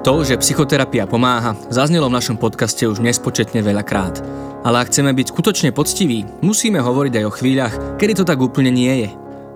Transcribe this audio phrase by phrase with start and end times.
[0.00, 4.24] To, že psychoterapia pomáha, zaznelo v našom podcaste už nespočetne veľakrát.
[4.64, 8.72] Ale ak chceme byť skutočne poctiví, musíme hovoriť aj o chvíľach, kedy to tak úplne
[8.72, 9.08] nie je.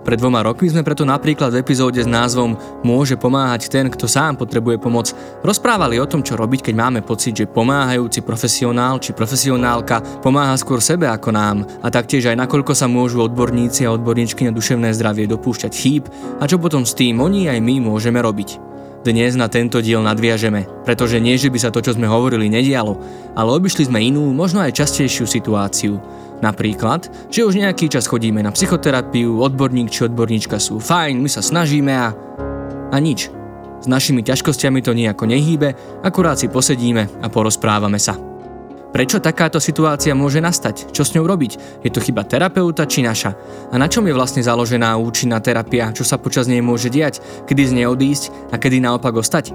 [0.05, 2.53] Pred dvoma rokmi sme preto napríklad v epizóde s názvom
[2.85, 5.09] Môže pomáhať ten, kto sám potrebuje pomoc
[5.41, 10.77] rozprávali o tom, čo robiť, keď máme pocit, že pomáhajúci profesionál či profesionálka pomáha skôr
[10.77, 15.25] sebe ako nám a taktiež aj nakoľko sa môžu odborníci a odborníčky na duševné zdravie
[15.25, 16.05] dopúšťať chýb
[16.37, 18.74] a čo potom s tým oni aj my môžeme robiť.
[19.05, 22.97] Dnes na tento diel nadviažeme, pretože nie, že by sa to, čo sme hovorili, nedialo,
[23.37, 26.01] ale obišli sme inú, možno aj častejšiu situáciu.
[26.41, 31.45] Napríklad, že už nejaký čas chodíme na psychoterapiu, odborník či odborníčka sú fajn, my sa
[31.45, 32.17] snažíme a...
[32.89, 33.29] A nič.
[33.77, 38.17] S našimi ťažkosťami to nejako nehýbe, akurát si posedíme a porozprávame sa.
[38.95, 40.95] Prečo takáto situácia môže nastať?
[40.95, 41.83] Čo s ňou robiť?
[41.83, 43.35] Je to chyba terapeuta či naša?
[43.67, 45.91] A na čom je vlastne založená účinná terapia?
[45.91, 47.19] Čo sa počas nej môže diať?
[47.43, 49.51] Kedy z nej odísť a kedy naopak ostať?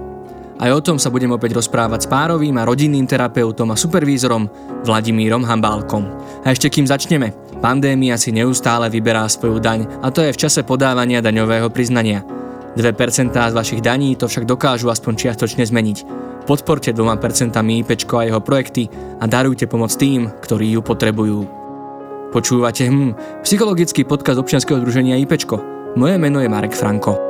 [0.61, 4.45] Aj o tom sa budem opäť rozprávať s párovým a rodinným terapeutom a supervízorom
[4.85, 6.05] Vladimírom Hambálkom.
[6.45, 7.33] A ešte kým začneme,
[7.65, 12.21] pandémia si neustále vyberá svoju daň a to je v čase podávania daňového priznania.
[12.77, 15.99] 2% z vašich daní to však dokážu aspoň čiastočne zmeniť.
[16.47, 18.91] Podporte 2% IPčko a jeho projekty
[19.21, 21.39] a darujte pomoc tým, ktorí ju potrebujú.
[22.31, 25.59] Počúvate hm, psychologický podcast občianskeho združenia IPčko.
[25.99, 27.30] Moje meno je Marek Franko.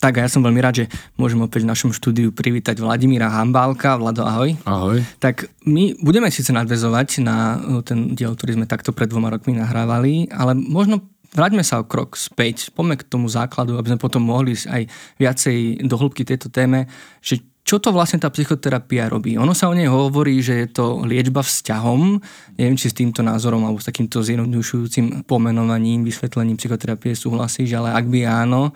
[0.00, 0.86] Tak a ja som veľmi rád, že
[1.20, 4.00] môžem opäť v našom štúdiu privítať Vladimíra Hambálka.
[4.00, 4.56] Vlado, ahoj.
[4.64, 5.04] Ahoj.
[5.20, 10.32] Tak my budeme síce nadvezovať na ten diel, ktorý sme takto pred dvoma rokmi nahrávali,
[10.32, 11.04] ale možno
[11.36, 14.88] vráťme sa o krok späť, poďme k tomu základu, aby sme potom mohli aj
[15.20, 16.88] viacej do hĺbky tejto téme,
[17.20, 19.36] že čo to vlastne tá psychoterapia robí?
[19.36, 22.18] Ono sa o nej hovorí, že je to liečba vzťahom.
[22.56, 28.08] Neviem, či s týmto názorom alebo s takýmto zjednodušujúcim pomenovaním, vysvetlením psychoterapie súhlasíš, ale ak
[28.08, 28.72] by áno,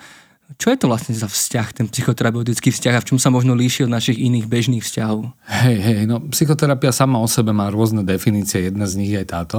[0.61, 3.89] čo je to vlastne za vzťah, ten psychoterapeutický vzťah a v čom sa možno líši
[3.89, 5.33] od našich iných bežných vzťahov?
[5.49, 9.29] Hej, hej, no psychoterapia sama o sebe má rôzne definície, jedna z nich je aj
[9.29, 9.59] táto.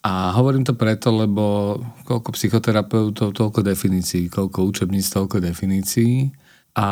[0.00, 1.76] A hovorím to preto, lebo
[2.08, 6.32] koľko psychoterapeutov, toľko definícií, koľko učebníc, toľko definícií.
[6.72, 6.88] A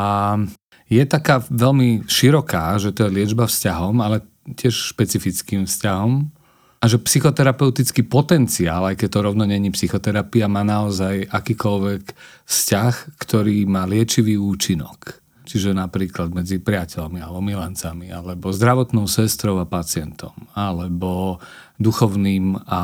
[0.93, 4.21] je taká veľmi široká, že to je liečba vzťahom, ale
[4.56, 6.28] tiež špecifickým vzťahom.
[6.78, 12.03] A že psychoterapeutický potenciál, aj keď to rovno není psychoterapia, má naozaj akýkoľvek
[12.47, 15.19] vzťah, ktorý má liečivý účinok.
[15.49, 21.41] Čiže napríklad medzi priateľmi alebo milancami, alebo zdravotnou sestrou a pacientom, alebo
[21.81, 22.81] duchovným a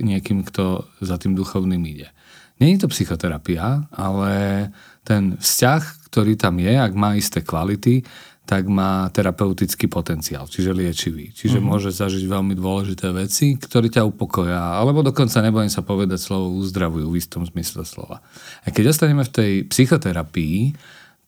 [0.00, 2.08] niekým, kto za tým duchovným ide.
[2.56, 4.32] Není to psychoterapia, ale
[5.04, 8.00] ten vzťah, ktorý tam je, ak má isté kvality,
[8.46, 11.34] tak má terapeutický potenciál, čiže liečivý.
[11.34, 11.66] Čiže mm-hmm.
[11.66, 17.10] môže zažiť veľmi dôležité veci, ktoré ťa upokoja, alebo dokonca nebojím sa povedať slovo uzdravujú
[17.10, 18.22] v istom zmysle slova.
[18.62, 20.78] A keď ostaneme v tej psychoterapii,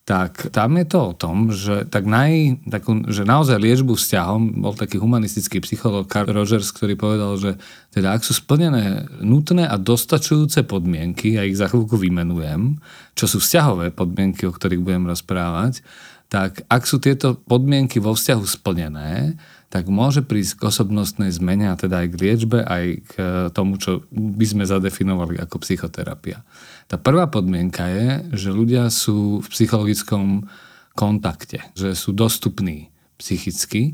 [0.09, 4.73] tak tam je to o tom, že, tak naj, takú, že naozaj liečbu vzťahom bol
[4.73, 7.51] taký humanistický psycholog Carl Rogers, ktorý povedal, že
[7.93, 12.81] teda ak sú splnené nutné a dostačujúce podmienky, ja ich za chvíľku vymenujem,
[13.13, 15.85] čo sú vzťahové podmienky, o ktorých budem rozprávať,
[16.29, 19.33] tak ak sú tieto podmienky vo vzťahu splnené,
[19.69, 23.13] tak môže prísť k osobnostnej zmene a teda aj k liečbe, aj k
[23.53, 26.41] tomu, čo by sme zadefinovali ako psychoterapia.
[26.89, 30.49] Tá prvá podmienka je, že ľudia sú v psychologickom
[30.97, 32.89] kontakte, že sú dostupní
[33.21, 33.93] psychicky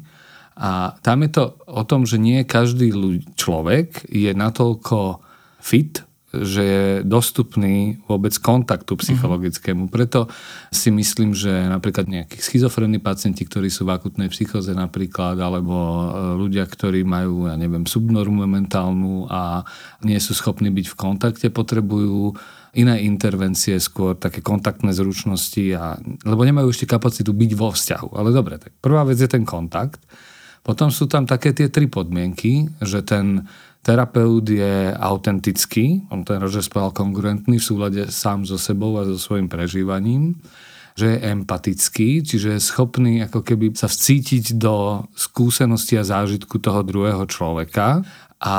[0.56, 2.96] a tam je to o tom, že nie každý
[3.36, 5.20] človek je natoľko
[5.60, 6.05] fit,
[6.44, 9.02] že je dostupný vôbec kontaktu mhm.
[9.06, 9.84] psychologickému.
[9.88, 10.28] Preto
[10.74, 16.04] si myslím, že napríklad nejakí schizofrenní pacienti, ktorí sú v akutnej psychoze napríklad, alebo e,
[16.42, 19.64] ľudia, ktorí majú, ja neviem, subnormu mentálnu a
[20.04, 22.36] nie sú schopní byť v kontakte, potrebujú
[22.76, 25.96] iné intervencie, skôr také kontaktné zručnosti, a,
[26.28, 28.10] lebo nemajú ešte kapacitu byť vo vzťahu.
[28.20, 30.04] Ale dobre, tak prvá vec je ten kontakt.
[30.66, 33.46] Potom sú tam také tie tri podmienky, že ten
[33.86, 39.22] Terapeut je autentický, on ten Roger povedal kongruentný v súlade sám so sebou a so
[39.22, 40.42] svojím prežívaním,
[40.98, 46.82] že je empatický, čiže je schopný ako keby sa vcítiť do skúsenosti a zážitku toho
[46.82, 48.02] druhého človeka
[48.42, 48.58] a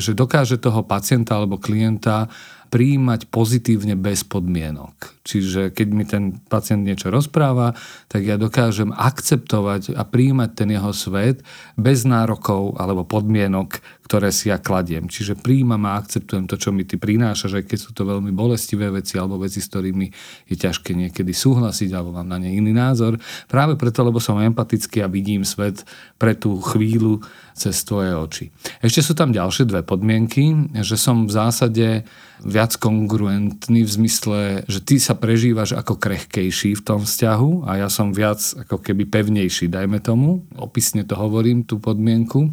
[0.00, 2.32] že dokáže toho pacienta alebo klienta
[2.72, 5.20] prijímať pozitívne bez podmienok.
[5.28, 7.76] Čiže keď mi ten pacient niečo rozpráva,
[8.08, 11.44] tak ja dokážem akceptovať a prijímať ten jeho svet
[11.76, 13.76] bez nárokov alebo podmienok,
[14.08, 15.06] ktoré si ja kladiem.
[15.06, 18.88] Čiže prijímam a akceptujem to, čo mi ty prinášaš, aj keď sú to veľmi bolestivé
[18.88, 20.08] veci alebo veci, s ktorými
[20.48, 23.20] je ťažké niekedy súhlasiť alebo mám na ne iný názor.
[23.52, 25.84] Práve preto, lebo som empatický a vidím svet
[26.16, 27.20] pre tú chvíľu
[27.52, 28.44] cez tvoje oči.
[28.80, 32.08] Ešte sú tam ďalšie dve podmienky, že som v zásade
[32.42, 37.88] viac kongruentný v zmysle, že ty sa prežívaš ako krehkejší v tom vzťahu a ja
[37.88, 40.42] som viac ako keby pevnejší, dajme tomu.
[40.58, 42.50] Opisne to hovorím, tú podmienku.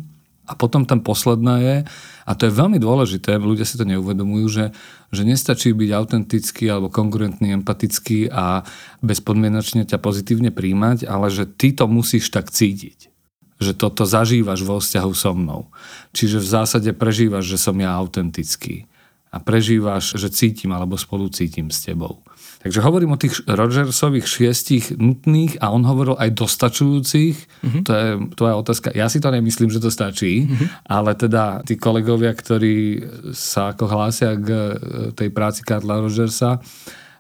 [0.50, 1.77] A potom tam posledná je,
[2.25, 4.65] a to je veľmi dôležité, ľudia si to neuvedomujú, že,
[5.13, 8.65] že nestačí byť autentický alebo kongruentný, empatický a
[9.06, 13.13] bezpodmienočne ťa pozitívne príjmať, ale že ty to musíš tak cítiť.
[13.62, 15.69] Že toto zažívaš vo vzťahu so mnou.
[16.18, 18.88] Čiže v zásade prežívaš, že som ja autentický.
[19.30, 22.26] A prežívaš, že cítim alebo spolu cítim s tebou.
[22.60, 27.38] Takže hovorím o tých Rogersových šiestich nutných a on hovoril aj dostačujúcich.
[27.40, 27.81] Uh-huh.
[27.88, 28.92] To je tvoja otázka.
[28.92, 30.68] Ja si to nemyslím, že to stačí, uh-huh.
[30.84, 33.00] ale teda tí kolegovia, ktorí
[33.31, 34.72] sa ako hlásia k e,
[35.16, 36.60] tej práci Karla Rogersa,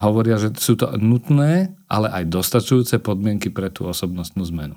[0.03, 4.75] hovoria, že sú to nutné, ale aj dostačujúce podmienky pre tú osobnostnú zmenu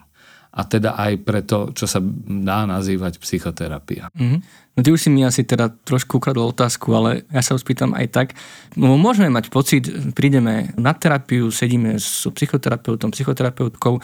[0.53, 1.97] a teda aj pre to, čo sa
[2.29, 4.13] dá nazývať psychoterapia.
[4.13, 4.41] Mm-hmm.
[4.77, 8.07] No ty už si mi asi teda trošku ukradol otázku, ale ja sa spýtam aj
[8.13, 8.29] tak.
[8.77, 14.01] No, môžeme mať pocit, prídeme na terapiu, sedíme s psychoterapeutom, psychoterapeutkou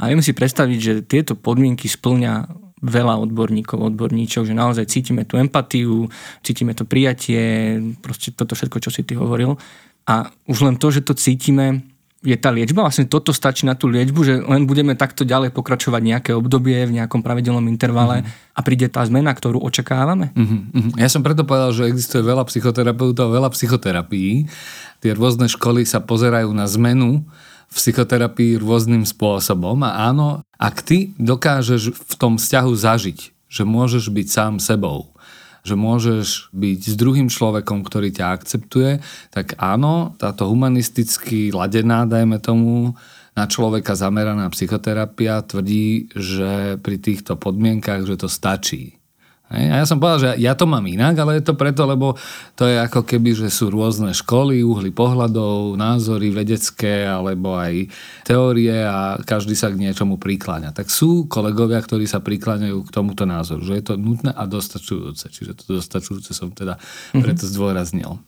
[0.00, 2.48] a vieme si predstaviť, že tieto podmienky splňa
[2.80, 6.08] veľa odborníkov, odborníčov, že naozaj cítime tú empatiu,
[6.40, 9.60] cítime to prijatie, proste toto všetko, čo si ty hovoril.
[10.08, 11.84] A už len to, že to cítime,
[12.20, 12.84] je tá liečba?
[12.84, 17.00] Vlastne toto stačí na tú liečbu, že len budeme takto ďalej pokračovať nejaké obdobie v
[17.00, 18.56] nejakom pravidelnom intervale mm-hmm.
[18.56, 20.36] a príde tá zmena, ktorú očakávame?
[20.36, 21.00] Mm-hmm.
[21.00, 24.44] Ja som preto povedal, že existuje veľa psychoterapeutov, veľa psychoterapií.
[25.00, 27.24] Tie rôzne školy sa pozerajú na zmenu
[27.70, 33.18] v psychoterapii rôznym spôsobom a áno, ak ty dokážeš v tom vzťahu zažiť,
[33.50, 35.09] že môžeš byť sám sebou,
[35.64, 39.00] že môžeš byť s druhým človekom, ktorý ťa akceptuje,
[39.32, 42.94] tak áno, táto humanisticky ladená, dajme tomu,
[43.30, 48.99] na človeka zameraná psychoterapia tvrdí, že pri týchto podmienkach, že to stačí.
[49.50, 52.14] A ja som povedal, že ja to mám inak, ale je to preto, lebo
[52.54, 57.90] to je ako keby, že sú rôzne školy, uhly pohľadov, názory vedecké alebo aj
[58.22, 60.70] teórie a každý sa k niečomu prikláňa.
[60.70, 65.26] Tak sú kolegovia, ktorí sa prikláňajú k tomuto názoru, že je to nutné a dostačujúce.
[65.26, 66.78] Čiže to dostačujúce som teda
[67.10, 67.22] mhm.
[67.26, 68.22] preto zdôraznil.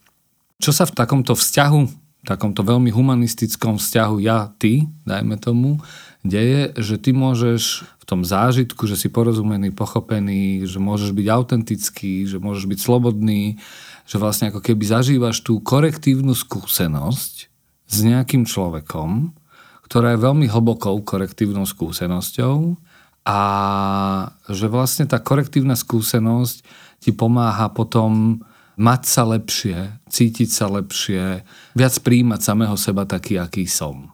[0.59, 5.79] Čo sa v takomto vzťahu, takomto veľmi humanistickom vzťahu ja, ty, dajme tomu,
[6.23, 12.27] deje, že ty môžeš v tom zážitku, že si porozumený, pochopený, že môžeš byť autentický,
[12.27, 13.59] že môžeš byť slobodný,
[14.07, 17.35] že vlastne ako keby zažívaš tú korektívnu skúsenosť
[17.87, 19.35] s nejakým človekom,
[19.87, 22.81] ktorá je veľmi hlbokou korektívnou skúsenosťou
[23.29, 23.41] a
[24.51, 26.65] že vlastne tá korektívna skúsenosť
[27.03, 28.43] ti pomáha potom
[28.79, 29.79] mať sa lepšie,
[30.09, 31.45] cítiť sa lepšie,
[31.77, 34.12] viac príjmať samého seba taký, aký som.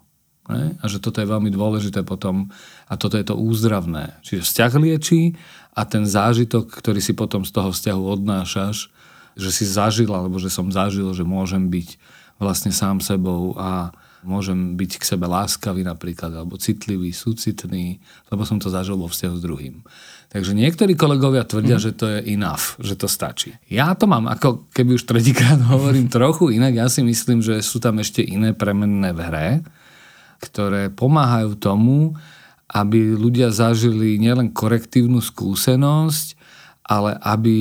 [0.48, 0.80] Ne?
[0.80, 2.48] A že toto je veľmi dôležité potom
[2.88, 4.16] a toto je to úzdravné.
[4.24, 5.36] Čiže vzťah liečí
[5.76, 8.88] a ten zážitok, ktorý si potom z toho vzťahu odnášaš,
[9.38, 12.00] že si zažil alebo že som zažil, že môžem byť
[12.40, 13.92] vlastne sám sebou a
[14.26, 19.34] môžem byť k sebe láskavý napríklad, alebo citlivý, súcitný, lebo som to zažil vo vzťahu
[19.38, 19.76] s druhým.
[20.28, 21.82] Takže niektorí kolegovia tvrdia, mm.
[21.82, 23.56] že to je enough, že to stačí.
[23.72, 27.78] Ja to mám, ako keby už tretíkrát hovorím trochu inak, ja si myslím, že sú
[27.80, 29.48] tam ešte iné premenné v hre,
[30.38, 32.14] ktoré pomáhajú tomu,
[32.68, 36.36] aby ľudia zažili nielen korektívnu skúsenosť,
[36.88, 37.58] ale aby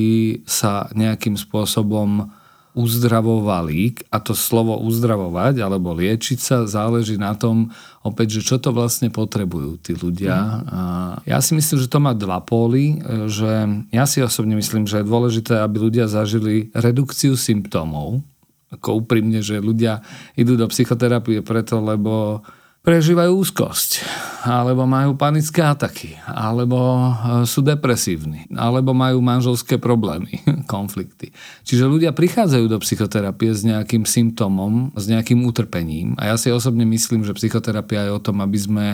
[0.48, 2.28] sa nejakým spôsobom
[2.76, 4.06] uzdravovali.
[4.12, 7.72] A to slovo uzdravovať alebo liečiť sa záleží na tom,
[8.06, 10.36] opäť, že čo to vlastne potrebujú tí ľudia.
[10.36, 10.62] Mm.
[10.68, 10.80] A
[11.26, 15.10] ja si myslím, že to má dva póly, že ja si osobne myslím, že je
[15.10, 18.22] dôležité, aby ľudia zažili redukciu symptómov.
[18.68, 20.04] Ako úprimne, že ľudia
[20.36, 22.44] idú do psychoterapie preto, lebo
[22.88, 24.00] prežívajú úzkosť,
[24.48, 30.40] alebo majú panické ataky, alebo e, sú depresívni, alebo majú manželské problémy,
[30.72, 31.28] konflikty.
[31.68, 36.88] Čiže ľudia prichádzajú do psychoterapie s nejakým symptómom, s nejakým utrpením a ja si osobne
[36.88, 38.86] myslím, že psychoterapia je o tom, aby sme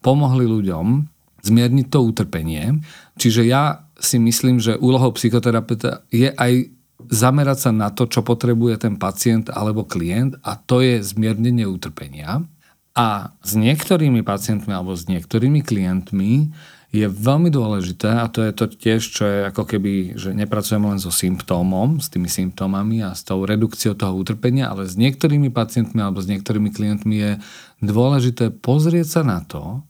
[0.00, 1.04] pomohli ľuďom
[1.44, 2.80] zmierniť to utrpenie.
[3.20, 6.72] Čiže ja si myslím, že úlohou psychoterapeuta je aj
[7.12, 12.40] zamerať sa na to, čo potrebuje ten pacient alebo klient a to je zmiernenie utrpenia.
[12.96, 16.48] A s niektorými pacientmi alebo s niektorými klientmi
[16.96, 20.96] je veľmi dôležité, a to je to tiež, čo je ako keby, že nepracujeme len
[20.96, 26.00] so symptómom, s tými symptómami a s tou redukciou toho utrpenia, ale s niektorými pacientmi
[26.00, 27.32] alebo s niektorými klientmi je
[27.84, 29.84] dôležité pozrieť sa na to,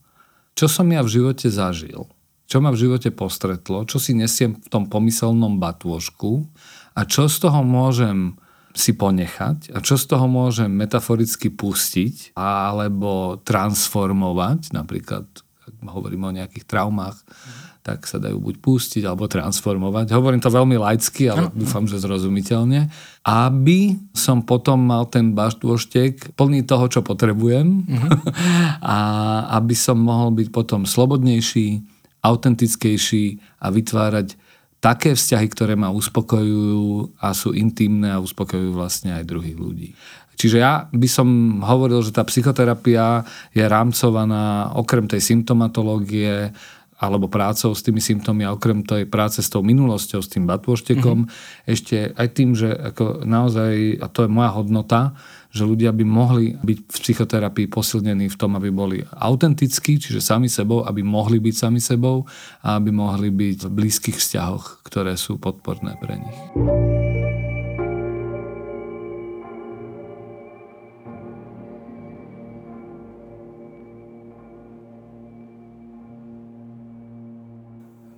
[0.59, 2.11] čo som ja v živote zažil,
[2.51, 6.49] čo ma v živote postretlo, čo si nesiem v tom pomyselnom batôžku
[6.97, 8.41] a čo z toho môžem
[8.77, 15.25] si ponechať a čo z toho môžem metaforicky pustiť alebo transformovať, napríklad
[15.67, 17.19] ak hovoríme o nejakých traumách,
[17.87, 20.11] tak sa dajú buď pustiť alebo transformovať.
[20.11, 22.91] Hovorím to veľmi laicky, ale dúfam, že zrozumiteľne.
[23.23, 28.11] Aby som potom mal ten baštôštek plný toho, čo potrebujem uh-huh.
[28.95, 28.99] a
[29.63, 31.87] aby som mohol byť potom slobodnejší,
[32.27, 34.35] autentickejší a vytvárať
[34.81, 39.91] také vzťahy, ktoré ma uspokojujú a sú intimné a uspokojujú vlastne aj druhých ľudí.
[40.37, 41.29] Čiže ja by som
[41.65, 43.25] hovoril, že tá psychoterapia
[43.57, 46.53] je rámcovaná okrem tej symptomatológie
[46.97, 51.29] alebo prácou s tými symptómy a okrem tej práce s tou minulosťou, s tým batôštekom,
[51.29, 51.69] mm-hmm.
[51.69, 55.13] ešte aj tým, že ako naozaj, a to je moja hodnota,
[55.57, 60.53] že ľudia by mohli byť v psychoterapii posilnení v tom, aby boli autentickí, čiže sami
[60.53, 62.29] sebou, aby mohli byť sami sebou
[62.61, 66.41] a aby mohli byť v blízkych vzťahoch, ktoré sú podporné pre nich.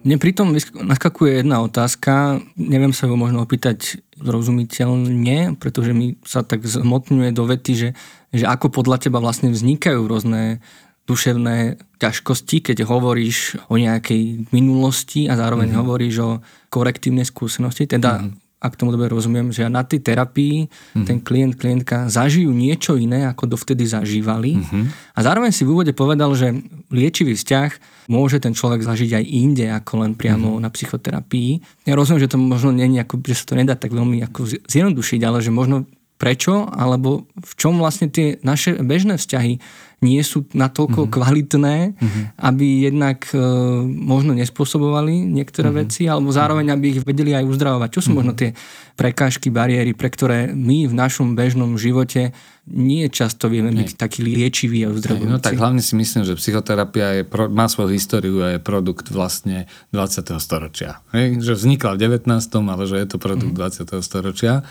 [0.09, 6.65] Mne pritom naskakuje jedna otázka, neviem sa ho možno opýtať zrozumiteľne, pretože mi sa tak
[6.65, 7.91] zmotňuje do vety, že,
[8.33, 10.65] že ako podľa teba vlastne vznikajú rôzne
[11.05, 15.85] duševné ťažkosti, keď hovoríš o nejakej minulosti a zároveň mm-hmm.
[15.85, 16.31] hovoríš o
[16.73, 21.07] korektívnej skúsenosti, teda mm-hmm ak tomu dobre rozumiem, že na tej terapii mm-hmm.
[21.07, 24.59] ten klient, klientka zažijú niečo iné, ako dovtedy zažívali.
[24.59, 25.15] Mm-hmm.
[25.15, 26.51] A zároveň si v úvode povedal, že
[26.91, 27.71] liečivý vzťah
[28.11, 30.65] môže ten človek zažiť aj inde, ako len priamo mm-hmm.
[30.67, 31.51] na psychoterapii.
[31.87, 35.21] Ja rozumiem, že to možno nie ako, že sa to nedá tak veľmi ako zjednodušiť,
[35.23, 35.87] ale že možno
[36.19, 39.63] prečo, alebo v čom vlastne tie naše bežné vzťahy
[39.99, 41.15] nie sú natoľko mm-hmm.
[41.15, 42.25] kvalitné, mm-hmm.
[42.39, 43.39] aby jednak e,
[43.83, 45.83] možno nespôsobovali niektoré mm-hmm.
[45.83, 47.89] veci, alebo zároveň, aby ich vedeli aj uzdravovať.
[47.91, 48.19] Čo sú mm-hmm.
[48.19, 48.55] možno tie
[48.95, 52.31] prekážky, bariéry, pre ktoré my v našom bežnom živote
[52.69, 55.33] nie často vieme byť taký liečivý a uzdravujúci.
[55.33, 59.67] No tak hlavne si myslím, že psychoterapia je, má svoju históriu a je produkt vlastne
[59.97, 60.37] 20.
[60.37, 61.01] storočia.
[61.17, 61.41] Hej?
[61.41, 62.29] Že vznikla v 19.
[62.69, 63.89] ale že je to produkt mm.
[63.89, 64.05] 20.
[64.05, 64.69] storočia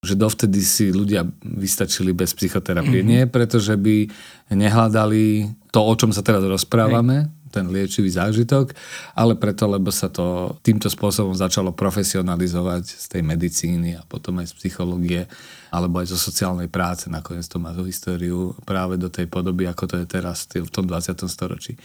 [0.00, 3.04] že dovtedy si ľudia vystačili bez psychoterapie.
[3.04, 3.12] Mm-hmm.
[3.12, 4.08] Nie preto, že by
[4.48, 7.52] nehľadali to, o čom sa teraz rozprávame, Hej.
[7.52, 8.72] ten liečivý zážitok,
[9.12, 14.56] ale preto, lebo sa to týmto spôsobom začalo profesionalizovať z tej medicíny a potom aj
[14.56, 15.28] z psychológie
[15.68, 17.12] alebo aj zo sociálnej práce.
[17.12, 20.88] Nakoniec to má tú históriu práve do tej podoby, ako to je teraz v tom
[20.88, 21.12] 20.
[21.28, 21.76] storočí.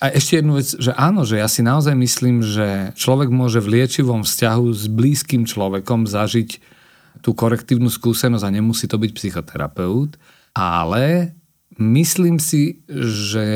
[0.00, 3.84] A ešte jednu vec, že áno, že ja si naozaj myslím, že človek môže v
[3.84, 6.79] liečivom vzťahu s blízkym človekom zažiť
[7.20, 10.16] tú korektívnu skúsenosť a nemusí to byť psychoterapeut,
[10.56, 11.36] ale
[11.76, 13.48] myslím si, že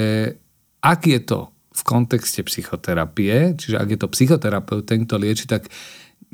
[0.84, 1.40] ak je to
[1.74, 5.66] v kontexte psychoterapie, čiže ak je to psychoterapeut, ten, kto lieči, tak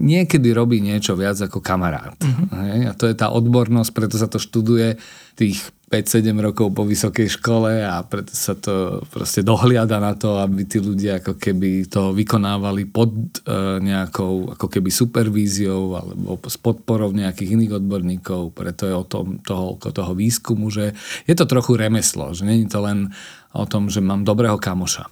[0.00, 2.16] niekedy robí niečo viac ako kamarát.
[2.20, 2.88] Uh-huh.
[2.88, 4.96] A to je tá odbornosť, preto sa to študuje
[5.36, 10.62] tých 5-7 rokov po vysokej škole a preto sa to proste dohliada na to, aby
[10.62, 17.10] tí ľudia ako keby to vykonávali pod e, nejakou ako keby supervíziou alebo s podporou
[17.10, 18.54] nejakých iných odborníkov.
[18.54, 20.94] Preto je o tom toho, toho výskumu, že
[21.26, 23.10] je to trochu remeslo, že není to len
[23.50, 25.10] o tom, že mám dobrého kamoša.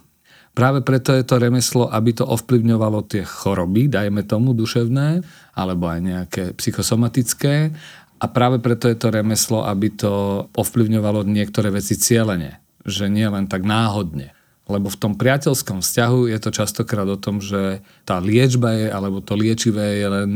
[0.55, 5.21] Práve preto je to remeslo, aby to ovplyvňovalo tie choroby, dajme tomu duševné,
[5.59, 7.75] alebo aj nejaké psychosomatické
[8.19, 12.59] a práve preto je to remeslo, aby to ovplyvňovalo niektoré veci cieľene.
[12.83, 14.35] Že nie len tak náhodne.
[14.69, 19.23] Lebo v tom priateľskom vzťahu je to častokrát o tom, že tá liečba je, alebo
[19.23, 20.31] to liečivé je len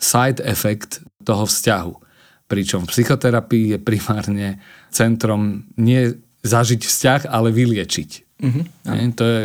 [0.00, 1.94] side effect toho vzťahu.
[2.48, 4.48] Pričom v psychoterapii je primárne
[4.94, 8.10] centrom nie zažiť vzťah, ale vyliečiť.
[8.40, 9.12] Mm-hmm.
[9.20, 9.40] To je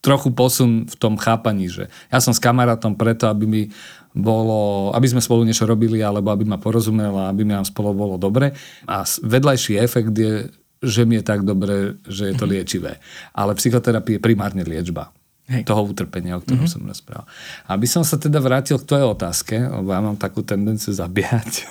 [0.00, 3.62] trochu posun v tom chápaní, že ja som s kamarátom preto, aby mi
[4.10, 7.94] bolo, aby sme spolu niečo robili, alebo aby ma porozumel a aby mi nám spolu
[7.94, 8.50] bolo dobre.
[8.90, 10.50] A vedľajší efekt je,
[10.82, 12.50] že mi je tak dobre, že je to mhm.
[12.50, 12.92] liečivé.
[13.36, 15.14] Ale psychoterapia je primárne liečba.
[15.50, 15.66] Hej.
[15.66, 16.78] toho utrpenia, o ktorom mm-hmm.
[16.78, 17.26] som rozprával.
[17.66, 21.66] Aby som sa teda vrátil k tvojej otázke, lebo ja mám takú tendenciu zabiehať.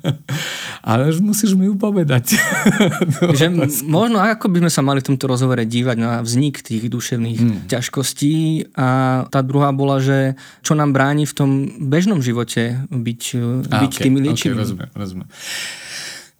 [0.88, 2.38] Ale už musíš mi ju povedať.
[3.38, 3.50] že
[3.82, 7.58] možno ako by sme sa mali v tomto rozhovore dívať na vznik tých duševných mm.
[7.66, 8.88] ťažkostí a
[9.26, 11.50] tá druhá bola, že čo nám bráni v tom
[11.82, 13.22] bežnom živote byť,
[13.74, 14.54] a, byť okay, tými liečivými.
[14.54, 15.28] Okay, rozumiem, rozumiem.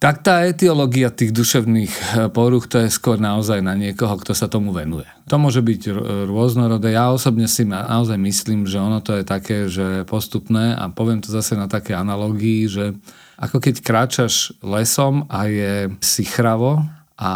[0.01, 4.49] Tak tá etiológia tých duševných eh, poruch, to je skôr naozaj na niekoho, kto sa
[4.49, 5.05] tomu venuje.
[5.29, 5.81] To môže byť
[6.25, 6.97] rôznorodé.
[6.97, 11.29] Ja osobne si naozaj myslím, že ono to je také, že postupné a poviem to
[11.29, 12.85] zase na také analógii, že
[13.37, 16.81] ako keď kráčaš lesom a je si chravo
[17.21, 17.33] a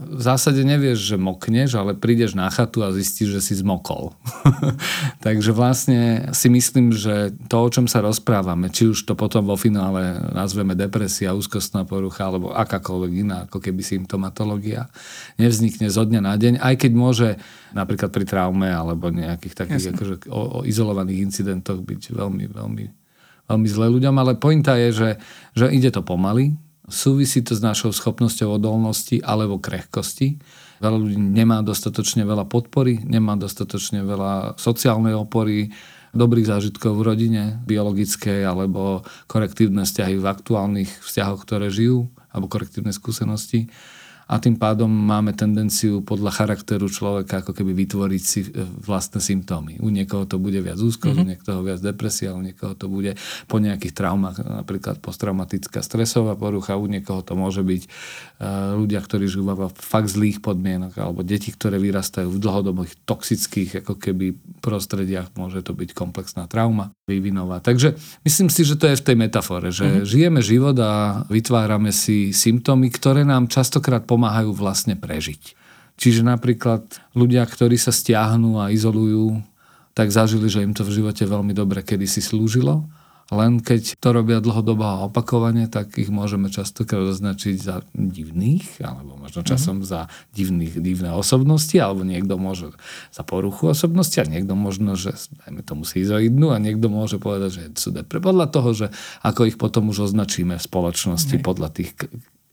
[0.00, 4.16] v zásade nevieš, že mokneš, ale prídeš na chatu a zistíš, že si zmokol.
[5.26, 9.60] Takže vlastne si myslím, že to, o čom sa rozprávame, či už to potom vo
[9.60, 14.88] finále nazveme depresia, úzkostná porucha alebo akákoľvek iná ako keby symptomatológia,
[15.36, 17.28] nevznikne zo dňa na deň, aj keď môže
[17.76, 22.84] napríklad pri traume alebo nejakých takých akože, o, o izolovaných incidentoch byť veľmi, veľmi,
[23.52, 25.10] veľmi zle ľuďom, ale pointa je, že,
[25.52, 30.36] že ide to pomaly, Súvisí to s našou schopnosťou odolnosti alebo krehkosti.
[30.84, 35.72] Veľa ľudí nemá dostatočne veľa podpory, nemá dostatočne veľa sociálnej opory,
[36.12, 42.92] dobrých zážitkov v rodine, biologickej alebo korektívne vzťahy v aktuálnych vzťahoch, ktoré žijú, alebo korektívne
[42.92, 43.72] skúsenosti
[44.24, 49.76] a tým pádom máme tendenciu podľa charakteru človeka ako keby vytvoriť si e, vlastné symptómy.
[49.84, 51.28] U niekoho to bude viac úzkosť, mm-hmm.
[51.28, 56.80] u niekoho viac depresia, u niekoho to bude po nejakých traumách, napríklad posttraumatická stresová porucha,
[56.80, 61.52] u niekoho to môže byť uh, ľudia, ktorí žijú v fakt zlých podmienok, alebo deti,
[61.52, 64.32] ktoré vyrastajú v dlhodobých toxických ako keby
[64.64, 67.60] prostrediach, môže to byť komplexná trauma vývinová.
[67.60, 70.08] Takže myslím si, že to je v tej metafore, že mm-hmm.
[70.08, 75.58] žijeme život a vytvárame si symptómy, ktoré nám častokrát pomáhajú vlastne prežiť.
[75.98, 79.42] Čiže napríklad ľudia, ktorí sa stiahnu a izolujú,
[79.94, 82.86] tak zažili, že im to v živote veľmi dobre kedysi slúžilo
[83.32, 89.16] len keď to robia dlhodobo a opakovane, tak ich môžeme častokrát označiť za divných, alebo
[89.16, 89.48] možno mhm.
[89.48, 89.88] časom mm-hmm.
[89.88, 90.00] za
[90.36, 92.76] divných, divné osobnosti, alebo niekto môže
[93.08, 97.62] za poruchu osobnosti a niekto možno, že dajme tomu schizoidnú a niekto môže povedať, že
[97.80, 98.20] sú depre.
[98.20, 98.86] Podľa toho, že
[99.24, 101.44] ako ich potom už označíme v spoločnosti, okay.
[101.44, 101.96] podľa tých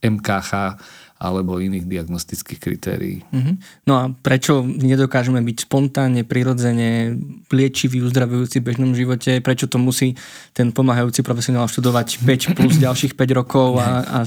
[0.02, 0.82] MKH
[1.22, 3.22] alebo iných diagnostických kritérií.
[3.30, 3.56] Mm-hmm.
[3.86, 7.14] No a prečo nedokážeme byť spontánne, prirodzene,
[7.54, 9.38] liečivý, uzdravujúci v bežnom živote?
[9.38, 10.18] Prečo to musí
[10.58, 14.18] ten pomáhajúci profesionál študovať 5 plus ďalších 5 rokov a, a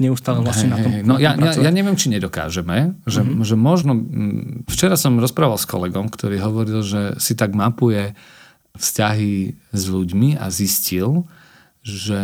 [0.00, 2.96] neustále vlastne hey, na tom No ja, ja, ja neviem, či nedokážeme.
[3.04, 3.44] Že, mm-hmm.
[3.44, 3.92] že možno...
[4.72, 8.16] Včera som rozprával s kolegom, ktorý hovoril, že si tak mapuje
[8.78, 11.28] vzťahy s ľuďmi a zistil,
[11.84, 12.20] že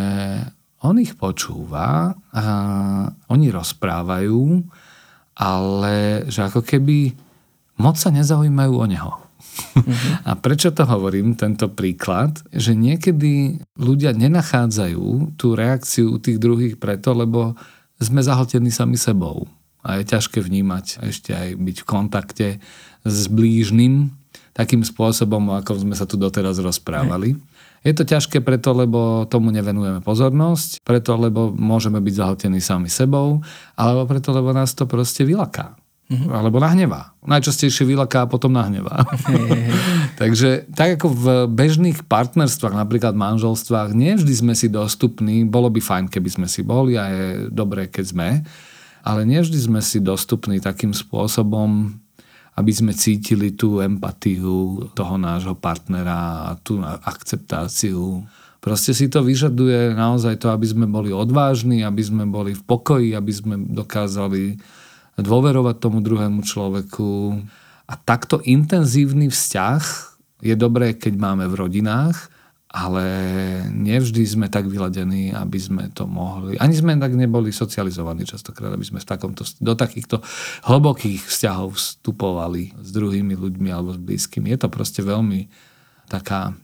[0.84, 2.44] on ich počúva a
[3.32, 4.60] oni rozprávajú,
[5.40, 7.16] ale že ako keby
[7.80, 9.12] moc sa nezaujímajú o neho.
[9.74, 10.26] Mm-hmm.
[10.28, 12.38] A prečo to hovorím, tento príklad?
[12.52, 17.56] Že niekedy ľudia nenachádzajú tú reakciu u tých druhých preto, lebo
[17.98, 19.46] sme zahltení sami sebou.
[19.84, 22.48] A je ťažké vnímať, ešte aj byť v kontakte
[23.04, 24.10] s blížnym
[24.56, 27.36] takým spôsobom, ako sme sa tu doteraz rozprávali.
[27.36, 27.53] Mm.
[27.84, 33.44] Je to ťažké preto, lebo tomu nevenujeme pozornosť, preto, lebo môžeme byť zahltení sami sebou,
[33.76, 35.76] alebo preto, lebo nás to proste vylaká.
[36.04, 36.36] Mm-hmm.
[36.36, 37.16] Alebo nahnevá.
[37.24, 39.08] Najčastejšie vylaká a potom nahnevá.
[40.20, 45.48] Takže tak ako v bežných partnerstvách, napríklad manželstvách, nie vždy sme si dostupní.
[45.48, 48.28] Bolo by fajn, keby sme si boli a je dobré, keď sme.
[49.00, 51.96] Ale nie vždy sme si dostupní takým spôsobom,
[52.54, 58.22] aby sme cítili tú empatiu toho nášho partnera a tú akceptáciu.
[58.62, 63.12] Proste si to vyžaduje naozaj to, aby sme boli odvážni, aby sme boli v pokoji,
[63.12, 64.56] aby sme dokázali
[65.18, 67.42] dôverovať tomu druhému človeku.
[67.84, 69.82] A takto intenzívny vzťah
[70.40, 72.33] je dobré, keď máme v rodinách,
[72.74, 73.06] ale
[73.70, 76.58] nevždy sme tak vyladení, aby sme to mohli.
[76.58, 80.18] Ani sme tak neboli socializovaní častokrát, aby sme v takomto, do takýchto
[80.66, 84.50] hlbokých vzťahov vstupovali s druhými ľuďmi alebo s blízkymi.
[84.50, 85.46] Je to proste veľmi
[86.10, 86.58] taká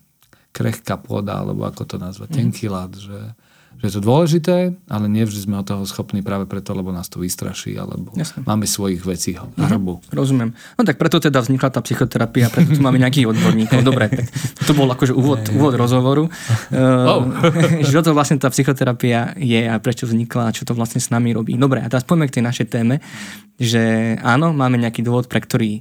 [0.50, 3.38] krehká pôda, alebo ako to nazvať, tenký lad, že
[3.80, 7.16] že je to dôležité, ale nevždy sme od toho schopní práve preto, lebo nás to
[7.16, 8.44] vystraší, alebo Jasne.
[8.44, 9.56] máme svojich vecí mhm.
[9.56, 9.92] hrbu.
[10.04, 10.50] Mhm, rozumiem.
[10.76, 13.80] No tak preto teda vznikla tá psychoterapia, preto tu máme nejakých odborníkov.
[13.80, 14.28] Dobre, tak
[14.68, 16.28] to bol akože úvod, úvod rozhovoru.
[16.70, 17.24] Oh.
[17.88, 21.32] čo to vlastne tá psychoterapia je a prečo vznikla a čo to vlastne s nami
[21.32, 21.56] robí.
[21.56, 23.00] Dobre, a teraz poďme k tej našej téme,
[23.56, 25.80] že áno, máme nejaký dôvod, pre ktorý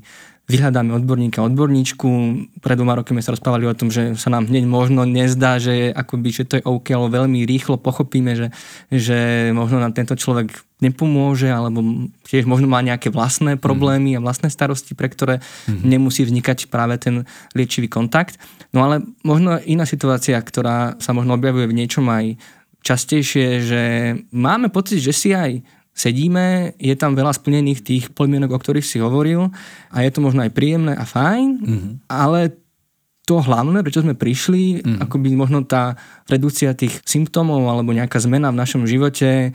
[0.49, 2.09] vyhľadáme odborníka, odborníčku.
[2.57, 6.29] Pred dvoma rokmi sa rozprávali o tom, že sa nám hneď možno nezdá, že, akoby,
[6.33, 8.47] že to je OK, ale veľmi rýchlo pochopíme, že,
[8.89, 10.49] že možno nám tento človek
[10.81, 15.85] nepomôže, alebo tiež možno má nejaké vlastné problémy a vlastné starosti, pre ktoré mm-hmm.
[15.85, 18.41] nemusí vznikať práve ten liečivý kontakt.
[18.73, 22.41] No ale možno iná situácia, ktorá sa možno objavuje v niečom aj
[22.81, 23.81] častejšie, že
[24.33, 25.61] máme pocit, že si aj
[25.93, 29.51] sedíme, je tam veľa splnených tých podmienok, o ktorých si hovoril
[29.91, 31.91] a je to možno aj príjemné a fajn, mm-hmm.
[32.07, 32.55] ale
[33.27, 34.99] to hlavné, prečo sme prišli, mm-hmm.
[35.05, 35.93] akoby možno tá
[36.25, 39.53] redukcia tých symptómov alebo nejaká zmena v našom živote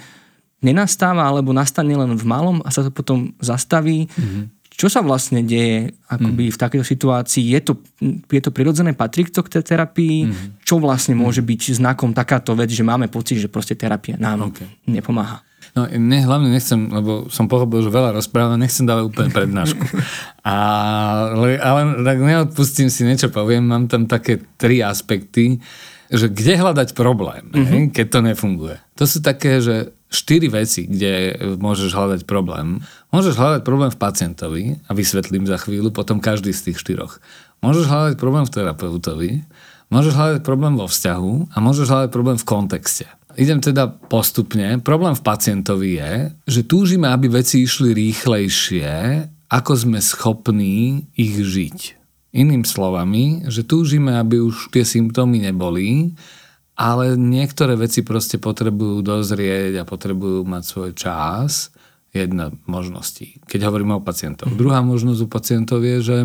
[0.63, 4.07] nenastáva alebo nastane len v malom a sa to potom zastaví.
[4.07, 4.65] Mm-hmm.
[4.75, 6.55] Čo sa vlastne deje akoby mm.
[6.55, 7.55] v takejto situácii?
[7.55, 7.79] Je to,
[8.27, 10.27] je to prirodzené, patrí to k tej terapii?
[10.27, 10.59] Mm.
[10.67, 14.67] Čo vlastne môže byť znakom takáto vec, že máme pocit, že proste terapia nám okay.
[14.91, 15.47] nepomáha?
[15.75, 19.83] No, ne, hlavne nechcem, lebo som pochopil, že veľa rozprávam, nechcem dávať úplne prednášku.
[20.47, 25.59] ale, ale tak neodpustím si niečo, poviem, mám tam také tri aspekty,
[26.15, 27.83] že kde hľadať problém, mm-hmm.
[27.91, 28.77] keď to nefunguje.
[29.03, 32.79] To sú také, že štyri veci, kde môžeš hľadať problém.
[33.11, 37.19] Môžeš hľadať problém v pacientovi a vysvetlím za chvíľu, potom každý z tých štyroch.
[37.67, 39.31] Môžeš hľadať problém v terapeutovi,
[39.91, 43.11] môžeš hľadať problém vo vzťahu a môžeš hľadať problém v kontexte.
[43.35, 44.79] Idem teda postupne.
[44.79, 46.13] Problém v pacientovi je,
[46.47, 48.91] že túžime, aby veci išli rýchlejšie,
[49.51, 51.79] ako sme schopní ich žiť.
[52.35, 56.19] Iným slovami, že túžime, aby už tie symptómy neboli,
[56.75, 61.71] ale niektoré veci proste potrebujú dozrieť a potrebujú mať svoj čas.
[62.15, 64.51] Jedna možností, keď hovoríme o pacientoch.
[64.55, 66.19] Druhá možnosť u pacientov je, že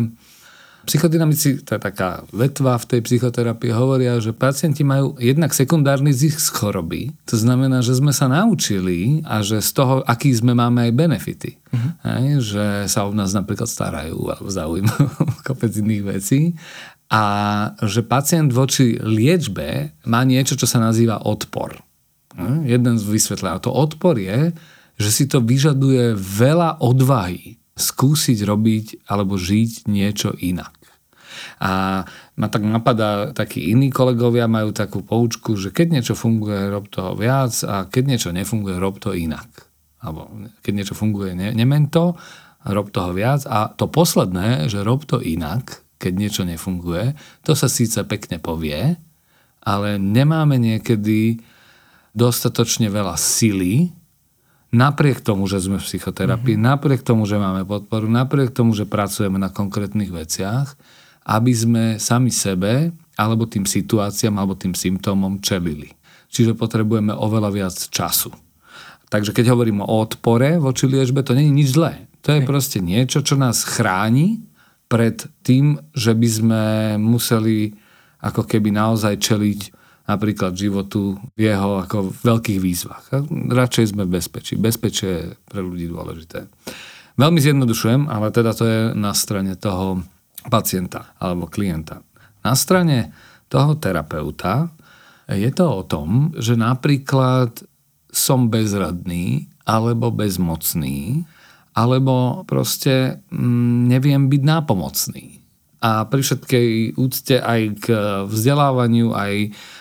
[0.90, 6.58] Psychodynamici, to je taká vetva v tej psychoterapii, hovoria, že pacienti majú jednak sekundárny zisk
[6.58, 7.14] choroby.
[7.30, 11.62] To znamená, že sme sa naučili a že z toho, aký sme, máme aj benefity.
[11.70, 11.94] Uh-huh.
[12.02, 15.06] Hej, že sa o nás napríklad starajú alebo zaujímajú
[15.46, 16.58] kopec iných vecí.
[17.06, 17.22] A
[17.86, 21.78] že pacient voči liečbe má niečo, čo sa nazýva odpor.
[22.34, 22.66] Hm?
[22.66, 23.62] Jeden z vysvetlenia.
[23.62, 24.50] To odpor je,
[24.98, 30.79] že si to vyžaduje veľa odvahy skúsiť robiť alebo žiť niečo inak.
[31.60, 32.02] A
[32.36, 37.12] ma tak napadá, takí iní kolegovia majú takú poučku, že keď niečo funguje, rob toho
[37.14, 39.48] viac a keď niečo nefunguje, rob to inak.
[40.00, 40.32] Alebo
[40.64, 42.16] keď niečo funguje, ne, nemen to,
[42.64, 43.44] rob toho viac.
[43.48, 47.12] A to posledné, že rob to inak, keď niečo nefunguje,
[47.44, 48.96] to sa síce pekne povie,
[49.60, 51.44] ale nemáme niekedy
[52.16, 53.92] dostatočne veľa sily
[54.70, 56.70] napriek tomu, že sme v psychoterapii, mm-hmm.
[56.70, 60.78] napriek tomu, že máme podporu, napriek tomu, že pracujeme na konkrétnych veciach,
[61.26, 65.92] aby sme sami sebe alebo tým situáciám alebo tým symptómom čelili.
[66.30, 68.30] Čiže potrebujeme oveľa viac času.
[69.10, 72.06] Takže keď hovorím o odpore voči liečbe, to nie je nič zlé.
[72.22, 74.46] To je proste niečo, čo nás chráni
[74.86, 76.62] pred tým, že by sme
[77.02, 77.74] museli
[78.22, 79.60] ako keby naozaj čeliť
[80.06, 83.04] napríklad životu v jeho ako veľkých výzvach.
[83.30, 84.58] Radšej sme v bezpečí.
[84.58, 86.50] Bezpečie je pre ľudí dôležité.
[87.14, 90.02] Veľmi zjednodušujem, ale teda to je na strane toho
[90.48, 92.00] pacienta alebo klienta.
[92.40, 93.12] Na strane
[93.50, 94.72] toho terapeuta
[95.28, 97.60] je to o tom, že napríklad
[98.10, 101.22] som bezradný alebo bezmocný,
[101.78, 105.40] alebo proste mm, neviem byť nápomocný
[105.80, 106.68] a pri všetkej
[107.00, 107.86] úcte aj k
[108.28, 109.34] vzdelávaniu, aj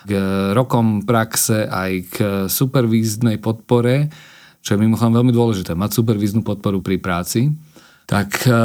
[0.07, 0.11] k
[0.55, 2.17] rokom praxe, aj k
[2.47, 4.07] supervíznej podpore,
[4.63, 7.51] čo je mimochodom veľmi dôležité, mať supervíznú podporu pri práci,
[8.09, 8.57] tak e,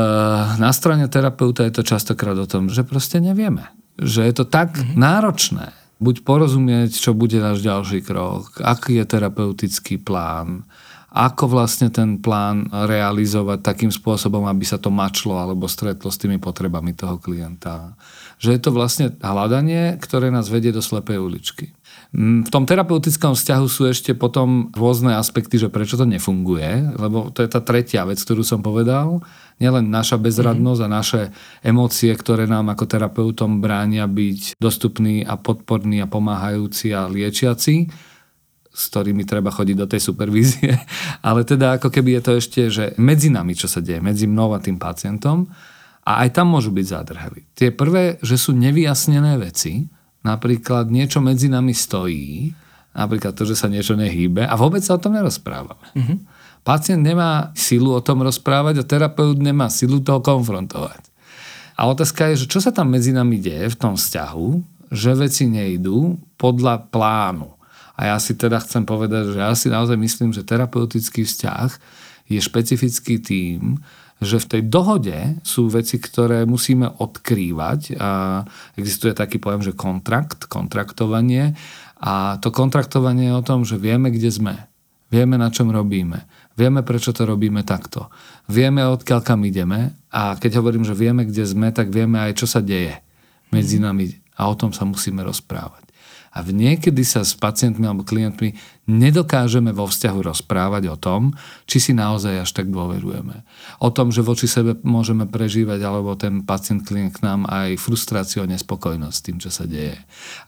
[0.56, 3.68] na strane terapeuta je to častokrát o tom, že proste nevieme.
[4.00, 4.96] Že je to tak mm-hmm.
[4.96, 5.66] náročné.
[6.00, 10.64] Buď porozumieť, čo bude náš ďalší krok, aký je terapeutický plán,
[11.14, 16.40] ako vlastne ten plán realizovať takým spôsobom, aby sa to mačlo alebo stretlo s tými
[16.42, 17.94] potrebami toho klienta.
[18.42, 21.70] Že je to vlastne hľadanie, ktoré nás vedie do slepej uličky.
[22.14, 27.34] Mm, v tom terapeutickom vzťahu sú ešte potom rôzne aspekty, že prečo to nefunguje, lebo
[27.34, 29.18] to je tá tretia vec, ktorú som povedal.
[29.58, 30.86] Nielen naša bezradnosť mm.
[30.86, 31.20] a naše
[31.66, 37.90] emócie, ktoré nám ako terapeutom bránia byť dostupní a podporní a pomáhajúci a liečiaci,
[38.70, 40.70] s ktorými treba chodiť do tej supervízie.
[41.26, 44.54] Ale teda ako keby je to ešte, že medzi nami, čo sa deje, medzi mnou
[44.54, 45.50] a tým pacientom,
[46.04, 47.40] a aj tam môžu byť zádrhely.
[47.56, 49.88] Tie prvé, že sú nevyjasnené veci,
[50.24, 52.50] napríklad niečo medzi nami stojí,
[52.96, 55.88] napríklad to, že sa niečo nehýbe a vôbec sa o tom nerozprávame.
[55.92, 56.18] Mm-hmm.
[56.64, 61.12] Pacient nemá silu o tom rozprávať a terapeut nemá silu toho konfrontovať.
[61.76, 64.48] A otázka je, že čo sa tam medzi nami deje v tom vzťahu,
[64.94, 67.50] že veci nejdú podľa plánu.
[67.94, 71.68] A ja si teda chcem povedať, že ja si naozaj myslím, že terapeutický vzťah
[72.30, 73.78] je špecifický tým,
[74.24, 77.94] že v tej dohode sú veci, ktoré musíme odkrývať.
[78.00, 78.42] A
[78.74, 81.54] existuje taký pojem, že kontrakt, kontraktovanie.
[82.00, 84.54] A to kontraktovanie je o tom, že vieme, kde sme,
[85.12, 86.24] vieme, na čom robíme,
[86.56, 88.08] vieme, prečo to robíme takto,
[88.50, 89.94] vieme, odkiaľ kam ideme.
[90.10, 93.00] A keď hovorím, že vieme, kde sme, tak vieme aj, čo sa deje
[93.52, 94.10] medzi nami.
[94.34, 95.83] A o tom sa musíme rozprávať
[96.34, 98.58] a niekedy sa s pacientmi alebo klientmi
[98.90, 101.32] nedokážeme vo vzťahu rozprávať o tom,
[101.64, 103.46] či si naozaj až tak dôverujeme.
[103.80, 108.44] O tom, že voči sebe môžeme prežívať, alebo ten pacient klient k nám aj frustráciu
[108.44, 109.96] a nespokojnosť s tým, čo sa deje.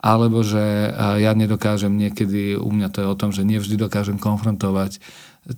[0.03, 0.91] Alebo že
[1.23, 4.99] ja nedokážem niekedy, u mňa to je o tom, že nevždy dokážem konfrontovať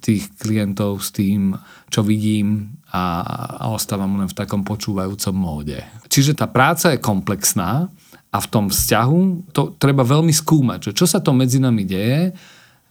[0.04, 1.56] tých klientov s tým,
[1.88, 3.24] čo vidím a,
[3.56, 5.80] a ostávam len v takom počúvajúcom móde.
[6.12, 7.88] Čiže tá práca je komplexná,
[8.28, 12.36] a v tom vzťahu to treba veľmi skúmať, že čo sa to medzi nami deje,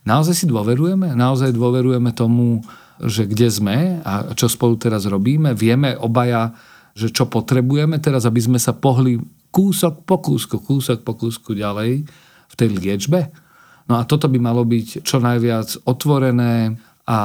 [0.08, 1.12] Naozaj si dôverujeme?
[1.12, 2.64] Naozaj dôverujeme tomu,
[3.04, 5.52] že kde sme a čo spolu teraz robíme?
[5.52, 6.56] Vieme obaja,
[6.96, 9.20] že čo potrebujeme teraz, aby sme sa pohli
[9.52, 12.08] kúsok po kúsku, kúsok po kúsku ďalej
[12.48, 13.28] v tej liečbe?
[13.88, 16.76] No a toto by malo byť čo najviac otvorené
[17.08, 17.20] a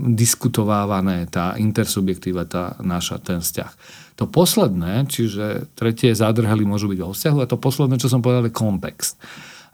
[0.00, 3.72] diskutovávané, tá intersubjektíva, tá naša, ten vzťah.
[4.14, 8.46] To posledné, čiže tretie zádrhely môžu byť vo vzťahu a to posledné, čo som povedal,
[8.46, 9.18] je kontext.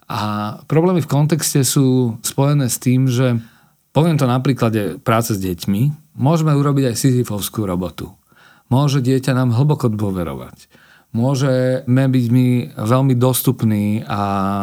[0.09, 3.37] A problémy v kontexte sú spojené s tým, že
[3.93, 8.17] poviem to na príklade práce s deťmi, môžeme urobiť aj Sisyfovskú robotu.
[8.73, 10.80] Môže dieťa nám hlboko dôverovať
[11.11, 12.47] môžeme byť my
[12.79, 14.21] veľmi dostupní a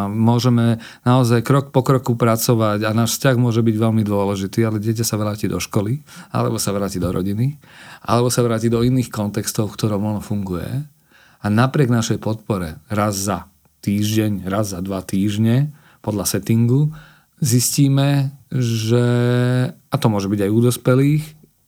[0.07, 5.03] môžeme naozaj krok po kroku pracovať a náš vzťah môže byť veľmi dôležitý, ale dieťa
[5.03, 5.99] sa vráti do školy,
[6.31, 7.59] alebo sa vráti do rodiny,
[8.07, 10.87] alebo sa vráti do iných kontextov, v ktorom ono funguje.
[11.43, 13.51] A napriek našej podpore raz za
[13.83, 16.95] týždeň, raz za dva týždne podľa settingu
[17.43, 19.05] zistíme, že,
[19.69, 21.25] a to môže byť aj u dospelých,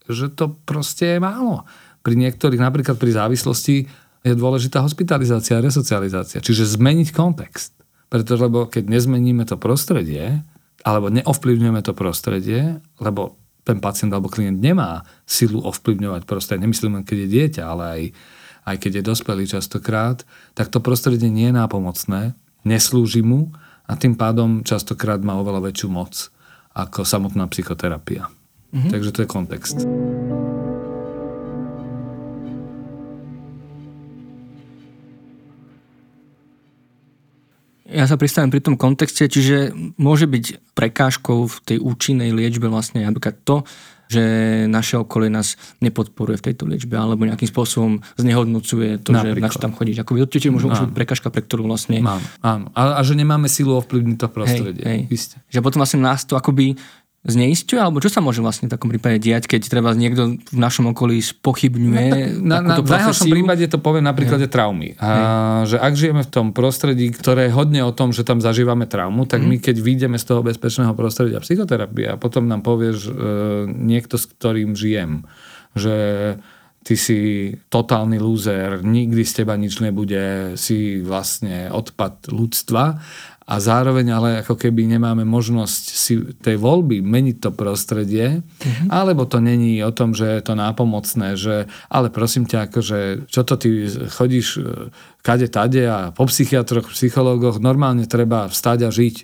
[0.09, 1.67] že to proste je málo.
[2.01, 3.85] Pri niektorých, napríklad pri závislosti,
[4.23, 6.43] je dôležitá hospitalizácia a resocializácia.
[6.43, 7.71] Čiže zmeniť kontext.
[8.09, 10.43] Pretože lebo keď nezmeníme to prostredie,
[10.83, 17.05] alebo neovplyvňujeme to prostredie, lebo ten pacient alebo klient nemá silu ovplyvňovať prostredie, nemyslím len
[17.05, 18.01] keď je dieťa, ale aj,
[18.65, 20.25] aj keď je dospelý častokrát,
[20.57, 22.33] tak to prostredie nie je nápomocné,
[22.65, 23.53] neslúži mu
[23.85, 26.33] a tým pádom častokrát má oveľa väčšiu moc
[26.73, 28.31] ako samotná psychoterapia.
[28.73, 28.91] Mm-hmm.
[28.93, 29.77] Takže to je kontext.
[37.89, 43.01] Ja sa pristavím pri tom kontexte, čiže môže byť prekážkou v tej účinnej liečbe vlastne
[43.01, 43.65] napríklad to,
[44.09, 44.23] že
[44.65, 45.53] naše okolie nás
[45.85, 49.37] nepodporuje v tejto liečbe alebo nejakým spôsobom znehodnocuje to, Napríklad.
[49.37, 50.01] že na čo tam chodíš.
[50.01, 52.01] Ako určite môže byť prekážka, pre ktorú vlastne...
[52.01, 52.65] Áno, áno.
[52.73, 54.81] A, a že nemáme silu ovplyvniť to prostredie.
[54.81, 55.37] Hej, hej.
[55.53, 56.73] Že potom vlastne nás to akoby
[57.19, 60.95] zneistuje, alebo čo sa môže vlastne v takom prípade diať, keď treba niekto v našom
[60.95, 64.51] okolí spochybňuje no, na, na, V najhoršom prípade to poviem na príklade ja.
[64.51, 64.95] traumy.
[64.95, 68.87] A, že ak žijeme v tom prostredí, ktoré je hodne o tom, že tam zažívame
[68.87, 69.47] traumu, tak mm.
[69.51, 73.11] my keď vyjdeme z toho bezpečného prostredia psychoterapie a potom nám povieš e,
[73.67, 75.27] niekto, s ktorým žijem,
[75.75, 75.95] že
[76.87, 77.19] ty si
[77.67, 82.97] totálny lúzer, nikdy z teba nič nebude, si vlastne odpad ľudstva
[83.49, 88.93] a zároveň ale ako keby nemáme možnosť si tej voľby meniť to prostredie, mm-hmm.
[88.93, 93.41] alebo to není o tom, že je to nápomocné, že ale prosím ťa, akože, čo
[93.41, 94.93] to ty chodíš e,
[95.25, 99.15] kade tade a po psychiatroch, psychológoch normálne treba vstať a žiť.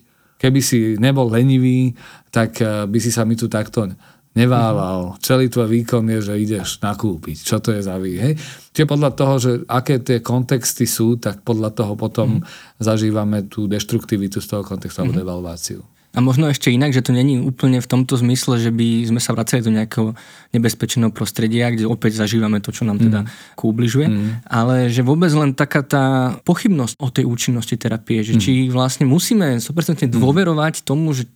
[0.41, 1.93] Keby si nebol lenivý,
[2.33, 3.93] tak e, by si sa mi tu takto
[4.35, 5.15] neválal.
[5.23, 7.41] Celý tvoj výkon je, že ideš nakúpiť.
[7.41, 8.33] Čo to je za vý, hej?
[8.75, 12.83] Čiže podľa toho, že aké tie kontexty sú, tak podľa toho potom mm.
[12.83, 15.03] zažívame tú deštruktivitu z toho kontextu mm.
[15.07, 15.21] alebo mhm.
[15.23, 15.79] devalváciu.
[16.15, 19.35] A možno ešte inak, že to není úplne v tomto zmysle, že by sme sa
[19.35, 20.15] vracali do nejakého
[20.55, 23.59] nebezpečného prostredia, kde opäť zažívame to, čo nám teda mm.
[23.59, 24.29] kúbližuje, mm.
[24.47, 26.05] ale že vôbec len taká tá
[26.47, 28.41] pochybnosť o tej účinnosti terapie, že mm.
[28.41, 30.15] či vlastne musíme 100% mm.
[30.15, 31.27] dôverovať tomu, že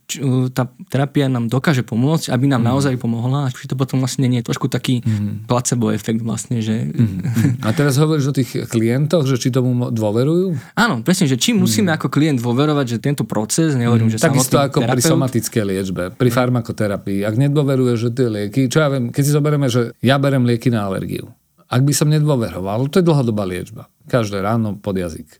[0.56, 2.68] tá terapia nám dokáže pomôcť, aby nám mm.
[2.72, 5.44] naozaj pomohla a či to potom vlastne nie je trošku taký mm.
[5.44, 6.88] placebo efekt vlastne, že...
[6.88, 7.60] Mm.
[7.60, 10.56] A teraz hovoríš o tých klientoch, že či tomu dôverujú?
[10.72, 11.96] Áno, presne, že či musíme mm.
[12.00, 14.14] ako klient dôverovať, že tento proces, nehovorím, mm.
[14.16, 14.94] že samotný ako terapeut.
[14.96, 17.26] pri somatickej liečbe, pri farmakoterapii.
[17.26, 20.70] Ak nedôveruje, že tie lieky, čo ja viem, keď si zoberieme, že ja berem lieky
[20.70, 21.28] na alergiu.
[21.70, 23.86] Ak by som nedôveroval, to je dlhodobá liečba.
[24.10, 25.38] Každé ráno pod jazyk.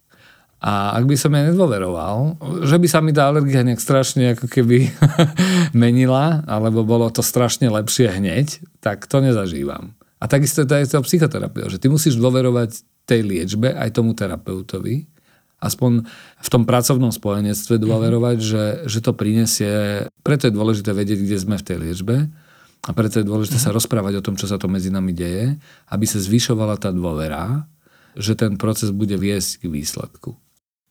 [0.61, 2.37] A ak by som ja nedôveroval,
[2.69, 4.93] že by sa mi tá alergia nejak strašne ako keby
[5.83, 9.97] menila, alebo bolo to strašne lepšie hneď, tak to nezažívam.
[10.21, 15.10] A takisto je to psychoterapia, že ty musíš dôverovať tej liečbe aj tomu terapeutovi,
[15.61, 16.09] aspoň
[16.41, 18.45] v tom pracovnom spojenectve dôverovať, mm.
[18.45, 20.09] že, že to prinesie.
[20.25, 22.17] Preto je dôležité vedieť, kde sme v tej liečbe
[22.81, 23.65] a preto je dôležité mm.
[23.69, 25.61] sa rozprávať o tom, čo sa to medzi nami deje,
[25.93, 27.69] aby sa zvyšovala tá dôvera,
[28.17, 30.33] že ten proces bude viesť k výsledku.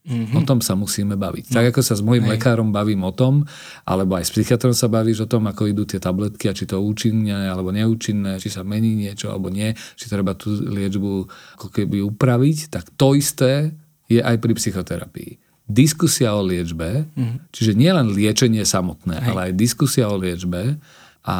[0.10, 0.38] Mm-hmm.
[0.40, 1.52] O tom sa musíme baviť.
[1.52, 1.60] No.
[1.60, 2.40] Tak ako sa s mojim Hej.
[2.40, 3.44] lekárom bavím o tom,
[3.84, 6.80] alebo aj s psychiatrom sa bavíš o tom, ako idú tie tabletky a či to
[6.80, 11.12] účinné alebo neúčinné, či sa mení niečo alebo nie, či treba tú liečbu
[11.60, 13.76] ako keby upraviť, tak to isté
[14.10, 15.32] je aj pri psychoterapii.
[15.70, 17.54] Diskusia o liečbe, mm.
[17.54, 19.28] čiže nielen liečenie samotné, Hej.
[19.30, 20.82] ale aj diskusia o liečbe
[21.30, 21.38] a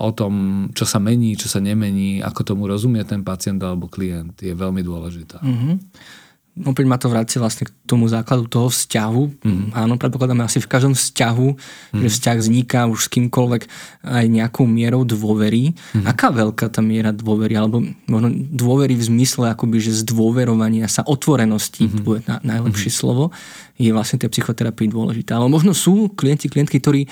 [0.00, 4.40] o tom, čo sa mení, čo sa nemení, ako tomu rozumie ten pacient alebo klient,
[4.40, 5.44] je veľmi dôležitá.
[5.44, 5.74] Mm-hmm.
[6.52, 9.22] Opäť ma to vracia vlastne k tomu základu toho vzťahu.
[9.40, 9.66] Mm.
[9.72, 11.48] Áno, predpokladáme asi v každom vzťahu,
[11.96, 12.00] mm.
[12.04, 13.62] že vzťah vzniká už s kýmkoľvek
[14.04, 15.72] aj nejakou mierou dôvery.
[15.96, 16.04] Mm.
[16.04, 21.88] Aká veľká tá miera dôvery, alebo možno dôvery v zmysle akoby, že zdôverovania sa, otvorenosti,
[21.88, 21.92] mm.
[21.96, 22.96] to bude na, najlepšie mm.
[23.00, 23.24] slovo,
[23.80, 25.40] je vlastne tej psychoterapii dôležitá.
[25.40, 27.08] Ale možno sú klienti, klientky, ktorí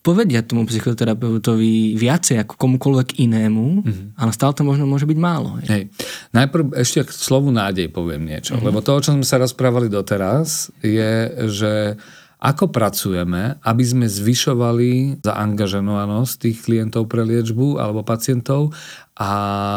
[0.00, 4.06] povedia tomu psychoterapeutovi viacej ako komukoľvek inému, mm-hmm.
[4.16, 5.58] ale stále to možno môže byť málo.
[5.60, 5.66] Hej.
[5.68, 5.82] Hej.
[6.32, 8.66] Najprv ešte k slovu nádej poviem niečo, mm-hmm.
[8.66, 11.98] lebo to, o čom sme sa rozprávali doteraz, je, že
[12.38, 18.70] ako pracujeme, aby sme zvyšovali zaangažovanosť tých klientov pre liečbu alebo pacientov
[19.18, 19.30] a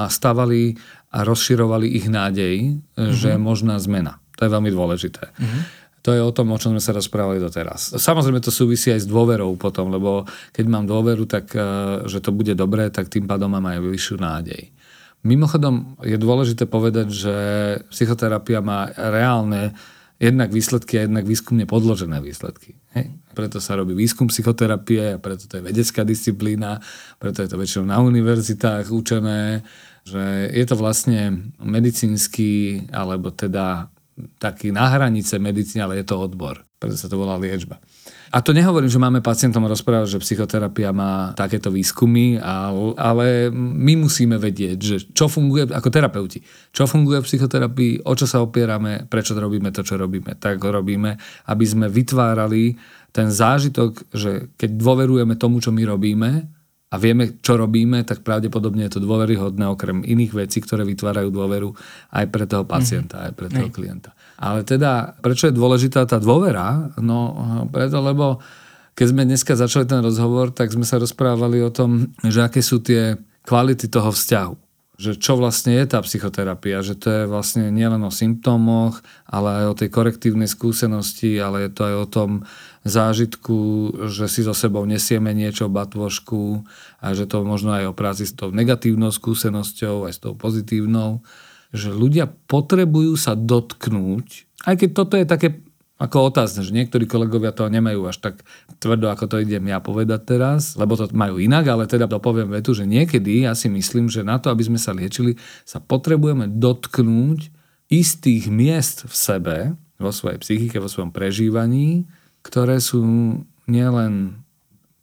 [0.05, 0.77] stavali
[1.11, 3.11] a rozširovali ich nádej, mm-hmm.
[3.11, 4.21] že je možná zmena.
[4.39, 5.33] To je veľmi dôležité.
[5.33, 5.80] Mm-hmm.
[6.01, 7.93] To je o tom, o čom sme sa rozprávali doteraz.
[7.93, 11.61] Samozrejme to súvisí aj s dôverou potom, lebo keď mám dôveru, tak e,
[12.09, 14.73] že to bude dobré, tak tým pádom mám aj vyššiu nádej.
[15.21, 17.35] Mimochodom je dôležité povedať, že
[17.93, 19.77] psychoterapia má reálne
[20.21, 22.77] jednak výsledky a jednak výskumne podložené výsledky.
[22.97, 23.13] Hej.
[23.37, 26.77] Preto sa robí výskum psychoterapie preto to je vedecká disciplína,
[27.17, 29.65] preto je to väčšinou na univerzitách učené,
[30.05, 33.89] že je to vlastne medicínsky alebo teda
[34.41, 36.61] taký na hranice medicíny, ale je to odbor.
[36.81, 37.77] Preto sa to volá liečba.
[38.31, 42.39] A to nehovorím, že máme pacientom rozprávať, že psychoterapia má takéto výskumy,
[42.95, 46.39] ale my musíme vedieť, že čo funguje ako terapeuti.
[46.71, 50.39] Čo funguje v psychoterapii, o čo sa opierame, prečo robíme to, čo robíme.
[50.39, 51.19] Tak ho robíme,
[51.51, 52.79] aby sme vytvárali
[53.11, 56.47] ten zážitok, že keď dôverujeme tomu, čo my robíme,
[56.91, 61.71] a vieme, čo robíme, tak pravdepodobne je to dôveryhodné okrem iných vecí, ktoré vytvárajú dôveru
[62.11, 63.27] aj pre toho pacienta, mm-hmm.
[63.31, 64.11] aj pre toho klienta.
[64.35, 66.91] Ale teda, prečo je dôležitá tá dôvera?
[66.99, 67.39] No
[67.71, 68.43] preto, lebo
[68.91, 72.83] keď sme dneska začali ten rozhovor, tak sme sa rozprávali o tom, že aké sú
[72.83, 73.15] tie
[73.47, 78.13] kvality toho vzťahu že čo vlastne je tá psychoterapia, že to je vlastne nielen o
[78.13, 82.29] symptómoch, ale aj o tej korektívnej skúsenosti, ale je to aj o tom
[82.81, 86.65] zážitku, že si so sebou nesieme niečo batvošku
[86.97, 91.21] a že to možno aj o s tou negatívnou skúsenosťou, aj s tou pozitívnou,
[91.71, 95.47] že ľudia potrebujú sa dotknúť, aj keď toto je také
[96.01, 98.35] ako otázne, že niektorí kolegovia to nemajú až tak
[98.81, 102.73] tvrdo, ako to idem ja povedať teraz, lebo to majú inak, ale teda dopoviem vetu,
[102.73, 107.53] že niekedy ja si myslím, že na to, aby sme sa liečili, sa potrebujeme dotknúť
[107.93, 109.57] istých miest v sebe,
[110.01, 112.09] vo svojej psychike, vo svojom prežívaní,
[112.41, 113.01] ktoré sú
[113.69, 114.43] nielen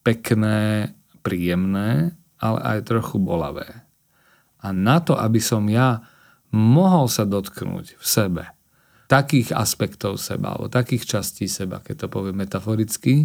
[0.02, 3.66] pekné, príjemné, ale aj trochu bolavé.
[4.62, 6.02] A na to, aby som ja
[6.50, 8.44] mohol sa dotknúť v sebe
[9.08, 13.24] takých aspektov seba, alebo takých častí seba, keď to poviem metaforicky,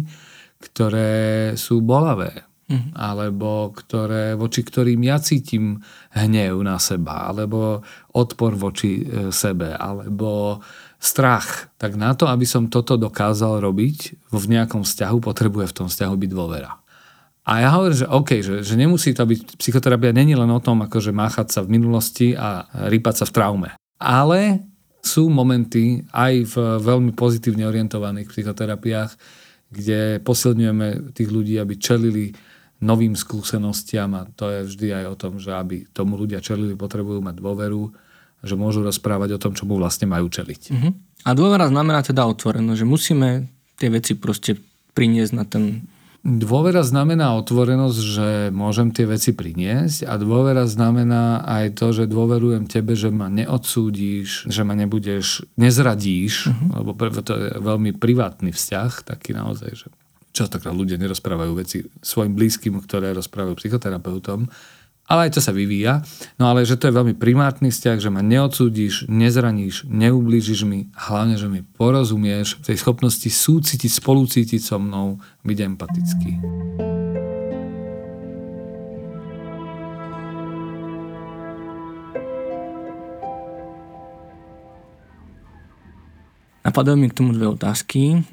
[0.56, 2.32] ktoré sú bolavé,
[2.72, 2.96] mm-hmm.
[2.96, 5.84] alebo ktoré, voči ktorým ja cítim
[6.16, 7.84] hnev na seba, alebo
[8.16, 10.60] odpor voči e, sebe, alebo
[11.04, 11.68] strach.
[11.76, 16.14] Tak na to, aby som toto dokázal robiť v nejakom vzťahu, potrebuje v tom vzťahu
[16.16, 16.80] byť dôvera.
[17.44, 20.80] A ja hovorím, že OK, že, že nemusí to byť, psychoterapia není len o tom,
[20.80, 23.68] akože máchať sa v minulosti a rýpať sa v traume.
[24.00, 24.64] Ale
[25.04, 29.12] sú momenty aj v veľmi pozitívne orientovaných psychoterapiách,
[29.68, 32.32] kde posilňujeme tých ľudí, aby čelili
[32.80, 37.20] novým skúsenostiam a to je vždy aj o tom, že aby tomu ľudia čelili, potrebujú
[37.20, 37.92] mať dôveru,
[38.44, 40.62] že môžu rozprávať o tom, čo mu vlastne majú čeliť.
[40.70, 40.92] Uh-huh.
[41.24, 43.28] A dôvera znamená teda otvorenosť, že musíme
[43.80, 44.60] tie veci proste
[44.94, 45.64] priniesť na ten
[46.24, 52.64] Dôvera znamená otvorenosť, že môžem tie veci priniesť a dôvera znamená aj to, že dôverujem
[52.64, 56.80] tebe, že ma neodsúdíš, že ma nebudeš, nezradíš, uh-huh.
[56.80, 59.92] lebo to je veľmi privátny vzťah, taký naozaj, že
[60.32, 64.48] častokrát ľudia nerozprávajú veci svojim blízkym, ktoré rozprávajú psychoterapeutom,
[65.04, 66.00] ale aj to sa vyvíja.
[66.40, 71.36] No ale že to je veľmi primárny vzťah, že ma neodsúdiš, nezraníš, neublížiš mi, hlavne,
[71.36, 76.32] že mi porozumieš v tej schopnosti súcitiť, spolucítiť so mnou, byť empatický.
[86.64, 88.24] Napadajú mi k tomu dve otázky.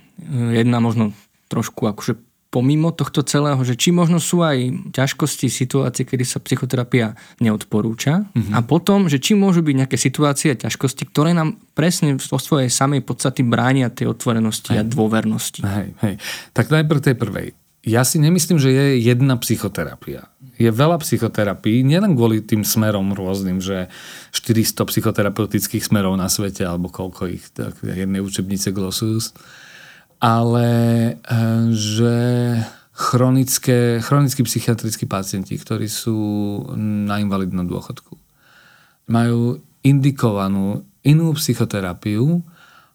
[0.55, 1.11] Jedna možno
[1.51, 7.15] trošku akože pomimo tohto celého, že či možno sú aj ťažkosti, situácie, kedy sa psychoterapia
[7.39, 8.53] neodporúča mm-hmm.
[8.53, 12.67] a potom, že či môžu byť nejaké situácie a ťažkosti, ktoré nám presne vo svojej
[12.67, 14.79] samej podstaty bránia tej otvorenosti hej.
[14.79, 15.63] a dôvernosti.
[15.63, 16.15] Hej, hej.
[16.51, 17.47] Tak najprv tej prvej.
[17.81, 20.29] Ja si nemyslím, že je jedna psychoterapia.
[20.61, 23.89] Je veľa psychoterapií, nielen kvôli tým smerom rôznym, že
[24.35, 29.33] 400 psychoterapeutických smerov na svete, alebo koľko ich, tak jednej učebnice Glossus,
[30.21, 30.69] ale
[31.17, 32.15] eh, že
[32.93, 36.15] chronické, chronickí psychiatrickí pacienti, ktorí sú
[36.77, 38.13] na invalidnom dôchodku,
[39.09, 42.45] majú indikovanú inú psychoterapiu,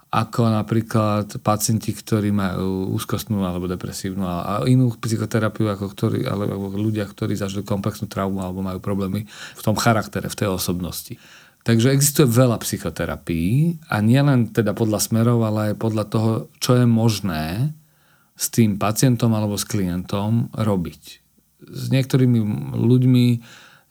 [0.06, 7.04] ako napríklad pacienti, ktorí majú úzkostnú alebo depresívnu a inú psychoterapiu ako ktorí, alebo ľudia,
[7.10, 11.18] ktorí zažili komplexnú traumu alebo majú problémy v tom charaktere, v tej osobnosti.
[11.66, 16.30] Takže existuje veľa psychoterapií a nielen teda podľa smerov, ale aj podľa toho,
[16.62, 17.74] čo je možné
[18.38, 21.02] s tým pacientom alebo s klientom robiť.
[21.66, 22.38] S niektorými
[22.70, 23.26] ľuďmi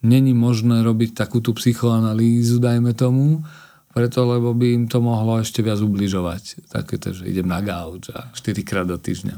[0.07, 3.43] není možné robiť takú tú psychoanalýzu, dajme tomu,
[3.91, 6.71] preto, lebo by im to mohlo ešte viac ubližovať.
[6.71, 9.35] Takéto, že idem na gauč a 4 krát do týždňa.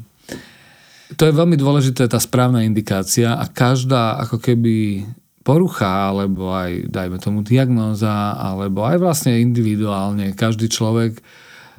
[1.17, 5.07] To je veľmi dôležité, tá správna indikácia a každá ako keby
[5.47, 11.23] porucha, alebo aj, dajme tomu, diagnóza, alebo aj vlastne individuálne, každý človek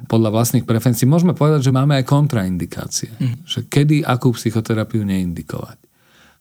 [0.09, 3.13] podľa vlastných preferencií, môžeme povedať, že máme aj kontraindikácie.
[3.19, 3.45] Mm.
[3.45, 5.77] Že kedy akú psychoterapiu neindikovať.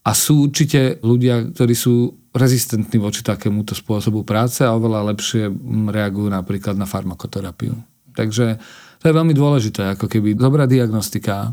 [0.09, 5.53] A sú určite ľudia, ktorí sú rezistentní voči takémuto spôsobu práce a oveľa lepšie
[5.91, 7.75] reagujú napríklad na farmakoterapiu.
[8.15, 8.57] Takže
[9.03, 11.53] to je veľmi dôležité, ako keby dobrá diagnostika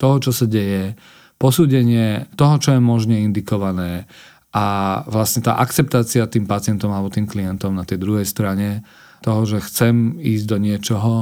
[0.00, 0.96] toho, čo sa deje,
[1.36, 4.06] posúdenie toho, čo je možne indikované
[4.50, 4.66] a
[5.06, 8.82] vlastne tá akceptácia tým pacientom alebo tým klientom na tej druhej strane
[9.22, 11.12] toho, že chcem ísť do niečoho,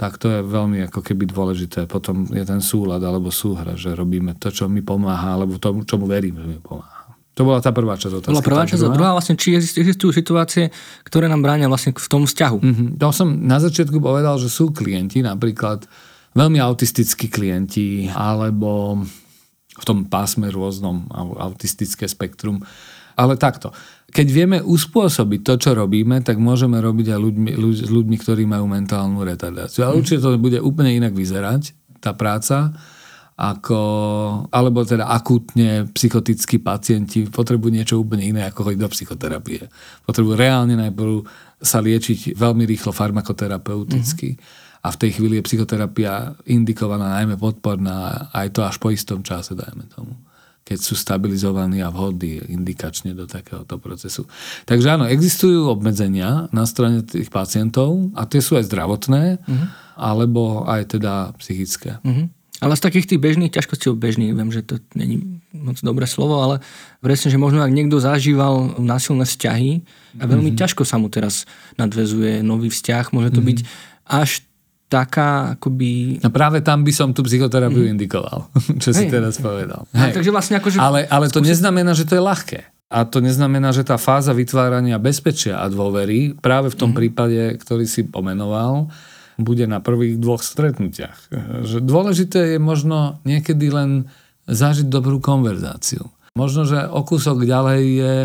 [0.00, 1.84] tak to je veľmi ako keby dôležité.
[1.84, 6.08] Potom je ten súlad alebo súhra, že robíme to, čo mi pomáha, alebo tomu, čomu
[6.08, 7.02] verím, že mi pomáha.
[7.36, 8.34] To bola tá prvá časť otázky.
[8.36, 10.68] Bola prvá časť a druhá vlastne, či existujú situácie,
[11.04, 12.58] ktoré nám bránia vlastne v tom vzťahu.
[12.60, 12.88] Mm-hmm.
[13.00, 15.88] To som na začiatku povedal, že sú klienti, napríklad
[16.36, 19.00] veľmi autistickí klienti, alebo
[19.72, 21.08] v tom pásme rôznom,
[21.40, 22.60] autistické spektrum.
[23.16, 23.72] Ale takto.
[24.12, 28.44] Keď vieme uspôsobiť to, čo robíme, tak môžeme robiť aj ľuďmi, ľudí, s ľuďmi, ktorí
[28.44, 29.88] majú mentálnu retardáciu.
[29.88, 31.72] Ale určite to bude úplne inak vyzerať,
[32.04, 32.76] tá práca
[33.32, 33.80] ako,
[34.52, 39.66] alebo teda akútne psychotickí pacienti potrebujú niečo úplne iné, ako chodiť do psychoterapie.
[40.04, 41.24] Potrebujú reálne najprv
[41.58, 44.36] sa liečiť veľmi rýchlo farmakoterapeuticky.
[44.36, 44.61] Mm-hmm.
[44.82, 49.54] A v tej chvíli je psychoterapia indikovaná najmä podporná, aj to až po istom čase,
[49.54, 50.14] dajme tomu
[50.62, 54.30] keď sú stabilizovaní a vhodní indikačne do takéhoto procesu.
[54.62, 59.66] Takže áno, existujú obmedzenia na strane tých pacientov a tie sú aj zdravotné, uh-huh.
[59.98, 61.98] alebo aj teda psychické.
[62.06, 62.30] Uh-huh.
[62.62, 66.62] Ale z takých tých bežných ťažkostí, bežných, viem, že to není moc dobré slovo, ale
[67.02, 69.82] presne, že možno ak niekto zažíval násilné vzťahy
[70.22, 70.62] a veľmi mm-hmm.
[70.62, 71.42] ťažko sa mu teraz
[71.74, 73.50] nadvezuje nový vzťah, môže to mm-hmm.
[73.50, 73.58] byť
[74.06, 74.46] až
[74.92, 76.20] taká akoby...
[76.20, 77.92] No práve tam by som tú psychoterapiu mm.
[77.96, 79.88] indikoval, čo si teraz povedal.
[79.96, 80.12] Hej.
[80.12, 80.76] Takže vlastne akože...
[80.76, 81.56] Ale, ale to skúsi...
[81.56, 82.60] neznamená, že to je ľahké.
[82.92, 86.96] A to neznamená, že tá fáza vytvárania bezpečia a dôvery práve v tom mm.
[87.00, 88.92] prípade, ktorý si pomenoval,
[89.40, 91.32] bude na prvých dvoch stretnutiach.
[91.64, 94.12] Že dôležité je možno niekedy len
[94.44, 96.04] zažiť dobrú konverzáciu.
[96.36, 98.16] Možno, že o kúsok ďalej je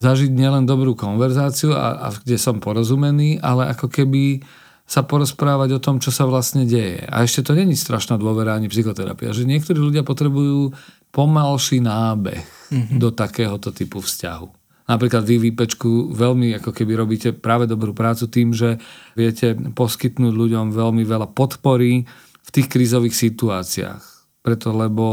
[0.00, 4.42] zažiť nielen dobrú konverzáciu, a, a kde som porozumený, ale ako keby
[4.90, 7.06] sa porozprávať o tom, čo sa vlastne deje.
[7.06, 10.74] A ešte to není strašná dôvera ani psychoterapia, že niektorí ľudia potrebujú
[11.14, 12.42] pomalší nábeh
[12.74, 12.98] mm-hmm.
[12.98, 14.50] do takéhoto typu vzťahu.
[14.90, 18.82] Napríklad vy výpečku veľmi ako keby robíte práve dobrú prácu tým, že
[19.14, 22.10] viete poskytnúť ľuďom veľmi veľa podpory
[22.42, 24.02] v tých krízových situáciách.
[24.42, 25.06] Preto, lebo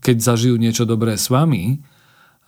[0.00, 1.84] keď zažijú niečo dobré s vami,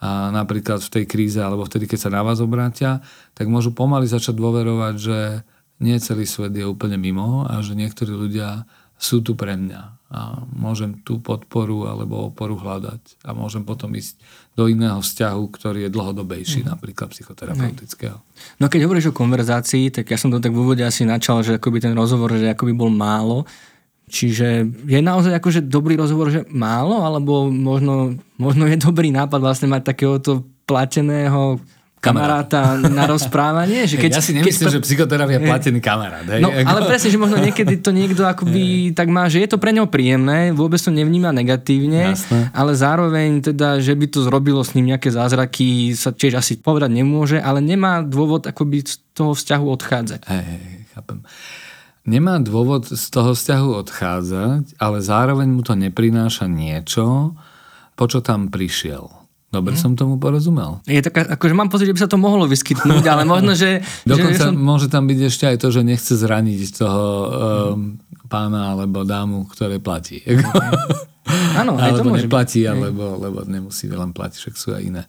[0.04, 3.00] a napríklad v tej kríze alebo vtedy, keď sa na vás obrátia,
[3.32, 5.18] tak môžu pomaly začať dôverovať, že
[5.82, 9.82] nie celý svet je úplne mimo a že niektorí ľudia sú tu pre mňa
[10.14, 14.22] a môžem tú podporu alebo oporu hľadať a môžem potom ísť
[14.54, 16.70] do iného vzťahu, ktorý je dlhodobejší, mm.
[16.70, 18.22] napríklad psychoterapeutického.
[18.62, 21.58] No keď hovoríš o konverzácii, tak ja som to tak v úvode asi načal, že
[21.58, 23.42] akoby ten rozhovor, že akoby bol málo.
[24.06, 29.66] Čiže je naozaj akože dobrý rozhovor, že málo, alebo možno, možno je dobrý nápad vlastne
[29.66, 31.58] mať takéhoto plateného
[32.04, 33.88] kamaráta na rozprávanie.
[33.88, 34.74] Že keď, ja si nemyslím, keď...
[34.76, 36.26] že psychoterapia je platený kamarát.
[36.28, 36.44] Hej?
[36.44, 39.72] No, ale presne, že možno niekedy to niekto akoby tak má, že je to pre
[39.72, 42.52] neho príjemné, vôbec to nevníma negatívne, Jasne.
[42.52, 46.92] ale zároveň teda, že by to zrobilo s ním nejaké zázraky, sa tiež asi povedať
[46.92, 50.20] nemôže, ale nemá dôvod akoby z toho vzťahu odchádzať.
[50.28, 51.24] Hej, chápem.
[52.04, 57.32] Nemá dôvod z toho vzťahu odchádzať, ale zároveň mu to neprináša niečo,
[57.96, 59.23] po čo tam prišiel.
[59.54, 59.82] Dobre hmm.
[59.86, 60.82] som tomu porozumel.
[60.82, 63.86] Je taká, akože mám pocit, že by sa to mohlo vyskytnúť, ale možno, že...
[64.02, 64.58] Dokonca že som...
[64.58, 67.06] môže tam byť ešte aj to, že nechce zraniť toho
[67.78, 67.94] um,
[68.26, 70.26] pána alebo dámu, ktoré platí.
[71.60, 72.70] Áno, aj to môže neplatí, byť.
[72.74, 75.02] alebo, lebo nemusí len platiť, však sú aj iné.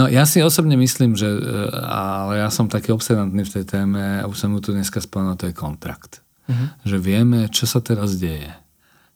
[0.00, 1.40] No ja si osobne myslím, že e,
[1.84, 5.36] ale ja som taký obsedantný v tej téme a už som mu tu dneska spomenul,
[5.36, 6.22] to je kontrakt.
[6.46, 6.70] Uh-huh.
[6.86, 8.50] Že vieme, čo sa teraz deje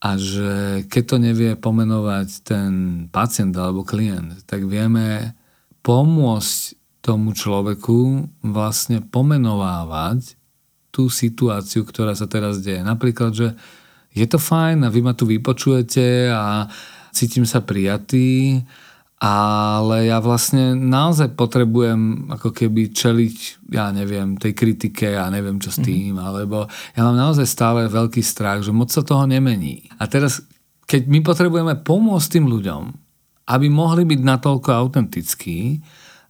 [0.03, 2.71] a že keď to nevie pomenovať ten
[3.15, 5.39] pacient alebo klient, tak vieme
[5.87, 10.35] pomôcť tomu človeku vlastne pomenovávať
[10.91, 12.83] tú situáciu, ktorá sa teraz deje.
[12.83, 13.49] Napríklad, že
[14.13, 16.67] je to fajn a vy ma tu vypočujete a
[17.15, 18.61] cítim sa prijatý,
[19.23, 25.71] ale ja vlastne naozaj potrebujem ako keby čeliť, ja neviem, tej kritike, ja neviem čo
[25.71, 25.87] s mhm.
[25.87, 26.27] tým, mm-hmm.
[26.27, 26.67] alebo
[26.99, 29.87] ja mám naozaj stále veľký strach, že moc sa toho nemení.
[30.03, 30.43] A teraz,
[30.91, 32.83] keď my potrebujeme pomôcť tým ľuďom,
[33.47, 35.79] aby mohli byť natoľko autentickí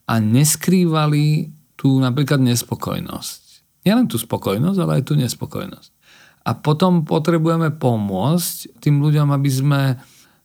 [0.05, 1.49] a neskrývali
[1.81, 3.41] tú napríklad nespokojnosť.
[3.89, 5.91] Nielen tú spokojnosť, ale aj tú nespokojnosť.
[6.45, 9.81] A potom potrebujeme pomôcť tým ľuďom, aby sme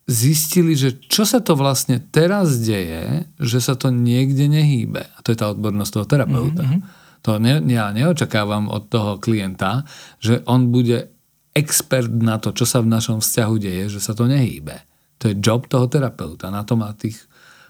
[0.07, 5.03] zistili, že čo sa to vlastne teraz deje, že sa to niekde nehýbe.
[5.03, 6.63] A to je tá odbornosť toho terapeuta.
[6.63, 6.81] Mm-hmm.
[7.27, 9.83] To ne, ja neočakávam od toho klienta,
[10.23, 11.11] že on bude
[11.51, 14.79] expert na to, čo sa v našom vzťahu deje, že sa to nehýbe.
[15.19, 16.47] To je job toho terapeuta.
[16.47, 17.19] Na to má tých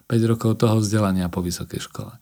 [0.06, 2.14] 5 rokov toho vzdelania po vysokej škole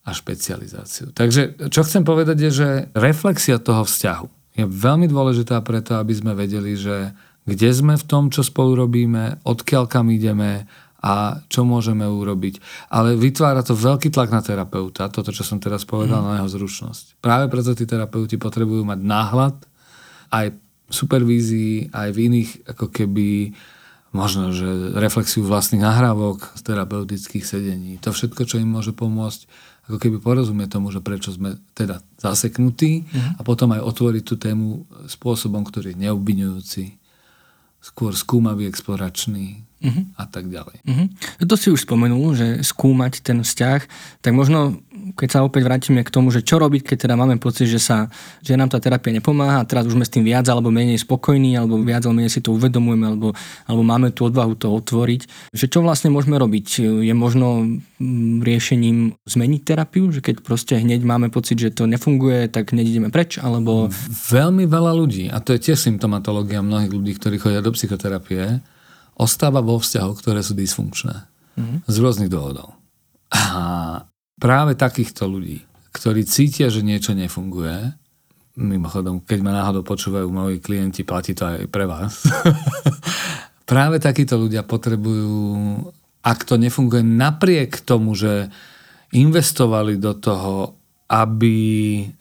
[0.00, 1.14] a špecializáciu.
[1.14, 6.32] Takže čo chcem povedať je, že reflexia toho vzťahu je veľmi dôležitá preto, aby sme
[6.34, 7.14] vedeli, že
[7.50, 10.70] kde sme v tom, čo spolu robíme, odkiaľ kam ideme
[11.00, 12.60] a čo môžeme urobiť.
[12.92, 16.26] Ale vytvára to veľký tlak na terapeuta, toto, čo som teraz povedal, mm.
[16.28, 17.24] na jeho zručnosť.
[17.24, 19.56] Práve preto tí terapeuti potrebujú mať náhľad
[20.30, 23.56] aj v supervízii, aj v iných ako keby
[24.12, 27.96] možno, že reflexiu vlastných nahrávok z terapeutických sedení.
[28.04, 29.48] To všetko, čo im môže pomôcť,
[29.88, 33.38] ako keby porozumieť tomu, že prečo sme teda zaseknutí mm.
[33.38, 36.99] a potom aj otvoriť tú tému spôsobom, ktorý je neobviňujúci,
[37.80, 40.04] skôr skúmavý, exploračný uh-huh.
[40.20, 40.76] a tak ďalej.
[40.84, 41.08] Uh-huh.
[41.48, 43.80] To si už spomenul, že skúmať ten vzťah,
[44.20, 44.84] tak možno
[45.14, 48.10] keď sa opäť vrátime k tomu, že čo robiť, keď teda máme pocit, že, sa,
[48.42, 51.54] že nám tá terapia nepomáha a teraz už sme s tým viac alebo menej spokojní,
[51.58, 53.28] alebo viac alebo menej si to uvedomujeme, alebo,
[53.66, 55.52] alebo máme tú odvahu to otvoriť.
[55.54, 56.82] Že čo vlastne môžeme robiť?
[57.04, 60.10] Je možno mm, riešením zmeniť terapiu?
[60.10, 63.38] Že keď proste hneď máme pocit, že to nefunguje, tak hneď ideme preč?
[63.38, 63.88] Alebo...
[64.30, 68.60] Veľmi veľa ľudí, a to je tiež symptomatológia mnohých ľudí, ktorí chodia do psychoterapie,
[69.20, 71.28] ostáva vo vzťahoch, ktoré sú dysfunkčné.
[71.60, 71.78] Mm-hmm.
[71.84, 72.72] Z rôznych dôvodov.
[73.30, 74.09] A
[74.40, 75.60] práve takýchto ľudí,
[75.92, 77.92] ktorí cítia, že niečo nefunguje,
[78.56, 82.24] mimochodom, keď ma náhodou počúvajú moji klienti, platí to aj pre vás,
[83.70, 85.30] práve takíto ľudia potrebujú,
[86.24, 88.50] ak to nefunguje napriek tomu, že
[89.12, 90.74] investovali do toho,
[91.10, 91.56] aby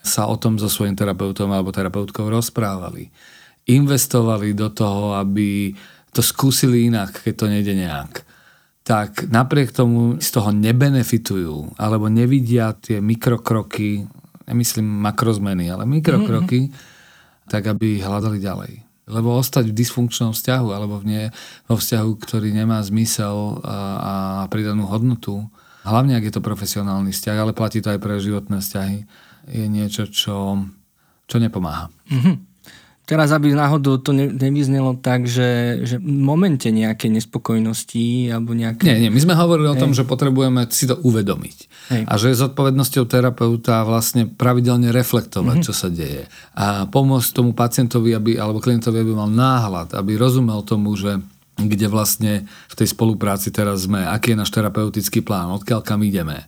[0.02, 3.14] sa o tom so svojím terapeutom alebo terapeutkou rozprávali.
[3.70, 5.70] Investovali do toho, aby
[6.10, 8.26] to skúsili inak, keď to nejde nejak
[8.90, 14.10] tak napriek tomu z toho nebenefitujú alebo nevidia tie mikrokroky,
[14.50, 17.46] nemyslím makrozmeny, ale mikrokroky, mm-hmm.
[17.46, 18.74] tak aby hľadali ďalej.
[19.06, 21.24] Lebo ostať v dysfunkčnom vzťahu alebo v nie,
[21.70, 24.14] vo vzťahu, ktorý nemá zmysel a, a
[24.50, 25.46] pridanú hodnotu,
[25.86, 29.06] hlavne ak je to profesionálny vzťah, ale platí to aj pre životné vzťahy,
[29.54, 30.66] je niečo, čo,
[31.30, 31.94] čo nepomáha.
[32.10, 32.49] Mm-hmm.
[33.10, 38.86] Teraz, aby náhodou to nevyznelo tak, že, že v momente nejakej nespokojnosti alebo nejaké...
[38.86, 39.74] Nie, nie, my sme hovorili Hej.
[39.74, 41.58] o tom, že potrebujeme si to uvedomiť.
[41.90, 42.02] Hej.
[42.06, 45.66] A že je zodpovednosťou terapeuta vlastne pravidelne reflektovať, mm-hmm.
[45.66, 46.30] čo sa deje.
[46.54, 51.18] A pomôcť tomu pacientovi, aby, alebo klientovi, aby mal náhľad, aby rozumel tomu, že
[51.58, 56.46] kde vlastne v tej spolupráci teraz sme, aký je náš terapeutický plán, odkiaľ kam ideme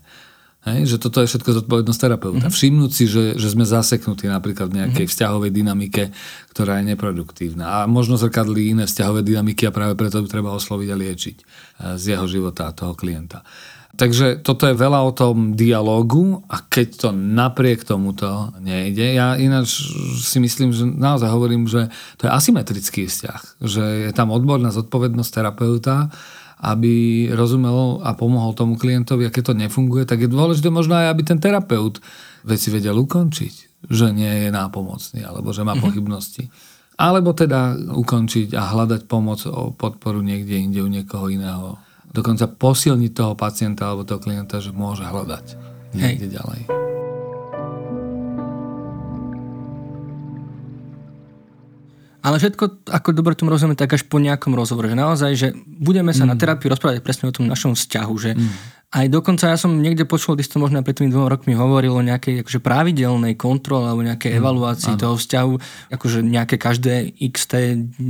[0.62, 2.46] Hej, že toto je všetko zodpovednosť terapeuta.
[2.46, 2.54] Mm-hmm.
[2.54, 5.14] Všimnúť si, že, že sme zaseknutí napríklad v nejakej mm-hmm.
[5.18, 6.04] vzťahovej dynamike,
[6.54, 7.82] ktorá je neproduktívna.
[7.82, 11.44] A možno zrkadlí iné vzťahové dynamiky a práve preto ju treba osloviť a liečiť e,
[11.98, 13.42] z jeho života toho klienta.
[13.92, 19.84] Takže toto je veľa o tom dialogu a keď to napriek tomuto nejde, ja ináč
[20.24, 25.32] si myslím, že naozaj hovorím, že to je asymetrický vzťah, že je tam odborná zodpovednosť
[25.36, 26.08] terapeuta
[26.62, 31.10] aby rozumel a pomohol tomu klientovi, a keď to nefunguje, tak je dôležité možno aj,
[31.10, 31.98] aby ten terapeut
[32.46, 35.86] veci vedel ukončiť, že nie je nápomocný, alebo že má mm-hmm.
[35.90, 36.44] pochybnosti.
[37.02, 41.82] Alebo teda ukončiť a hľadať pomoc o podporu niekde inde u niekoho iného.
[42.14, 45.58] Dokonca posilniť toho pacienta alebo toho klienta, že môže hľadať
[45.98, 46.34] niekde Hej.
[46.38, 47.01] ďalej.
[52.22, 54.86] Ale všetko, ako dobre tomu rozumieme, tak až po nejakom rozhovore.
[54.86, 56.30] Že naozaj, že budeme sa mm.
[56.30, 58.14] na terapii rozprávať presne o tom našom vzťahu.
[58.14, 58.50] Že mm.
[58.92, 62.04] Aj dokonca ja som niekde počul, ty to možno pred tými dvoma rokmi hovoril o
[62.04, 64.40] nejakej akože pravidelnej kontrole alebo nejakej mm.
[64.44, 65.00] evaluácii mm.
[65.00, 65.54] toho vzťahu,
[65.96, 67.54] akože nejaké každé XT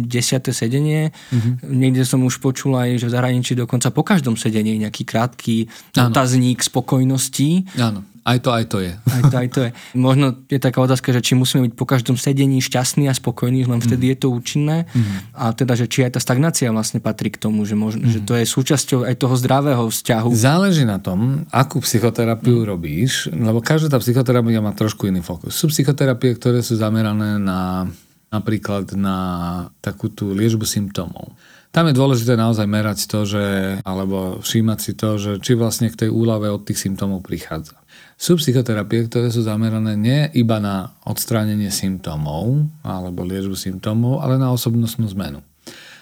[0.10, 1.14] desiate sedenie.
[1.30, 1.70] Mm-hmm.
[1.70, 5.70] Niekde som už počul aj, že v zahraničí dokonca po každom sedení nejaký krátky
[6.02, 6.10] ano.
[6.10, 7.78] otazník spokojnosti.
[7.78, 8.02] Áno.
[8.22, 8.94] Aj to, aj to je.
[8.94, 9.70] Aj to, aj to je.
[9.98, 13.82] Možno je taká otázka, že či musíme byť po každom sedení šťastní a spokojní, len
[13.82, 14.12] vtedy mm.
[14.14, 14.78] je to účinné.
[14.94, 15.34] Mm.
[15.34, 18.14] A teda, že či aj tá stagnácia vlastne patrí k tomu, že, možno, mm.
[18.14, 20.30] že to je súčasťou aj toho zdravého vzťahu.
[20.38, 22.68] Záleží na tom, akú psychoterapiu mm.
[22.70, 25.58] robíš, lebo každá tá psychoterapia má trošku iný fokus.
[25.58, 27.90] Sú psychoterapie, ktoré sú zamerané na
[28.32, 29.18] napríklad na
[29.84, 31.36] takú tú liečbu symptómov.
[31.72, 36.08] Tam je dôležité naozaj merať to, že, alebo všímať si to, že či vlastne k
[36.08, 37.80] tej úlave od tých symptómov prichádza.
[38.16, 44.54] Sú psychoterapie, ktoré sú zamerané nie iba na odstránenie symptómov alebo liečbu symptómov, ale na
[44.54, 45.42] osobnostnú zmenu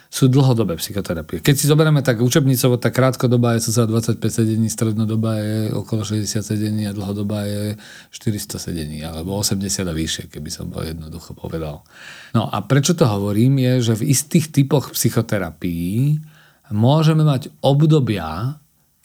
[0.10, 1.38] sú dlhodobé psychoterapie.
[1.46, 6.42] Keď si zoberieme tak učebnicovo, tak krátkodoba je sa 25 sedení, strednodoba je okolo 60
[6.42, 7.78] sedení a dlhodoba je
[8.10, 11.86] 400 sedení, alebo 80 a vyššie, keby som bol jednoducho povedal.
[12.34, 16.18] No a prečo to hovorím, je, že v istých typoch psychoterapií
[16.74, 18.58] môžeme mať obdobia,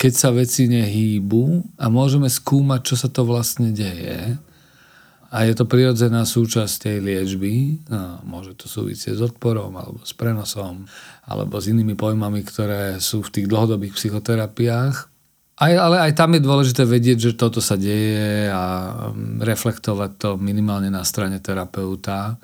[0.04, 4.36] keď sa veci nehýbu a môžeme skúmať, čo sa to vlastne deje
[5.32, 7.80] a je to prirodzená súčasť tej liečby.
[7.88, 10.84] No, môže to súvisieť s odporom, alebo s prenosom,
[11.24, 15.08] alebo s inými pojmami, ktoré sú v tých dlhodobých psychoterapiách.
[15.56, 18.62] Aj, ale aj tam je dôležité vedieť, že toto sa deje a
[19.08, 22.36] um, reflektovať to minimálne na strane terapeuta,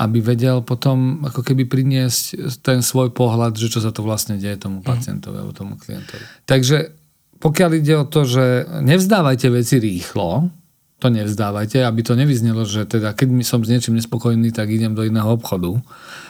[0.00, 4.56] aby vedel potom ako keby priniesť ten svoj pohľad, že čo sa to vlastne deje
[4.56, 4.86] tomu mhm.
[4.88, 6.24] pacientovi alebo tomu klientovi.
[6.48, 6.96] Takže
[7.40, 10.48] pokiaľ ide o to, že nevzdávajte veci rýchlo,
[11.00, 15.00] to nevzdávajte, aby to nevyznelo, že teda keď som s niečím nespokojný, tak idem do
[15.00, 15.80] iného obchodu.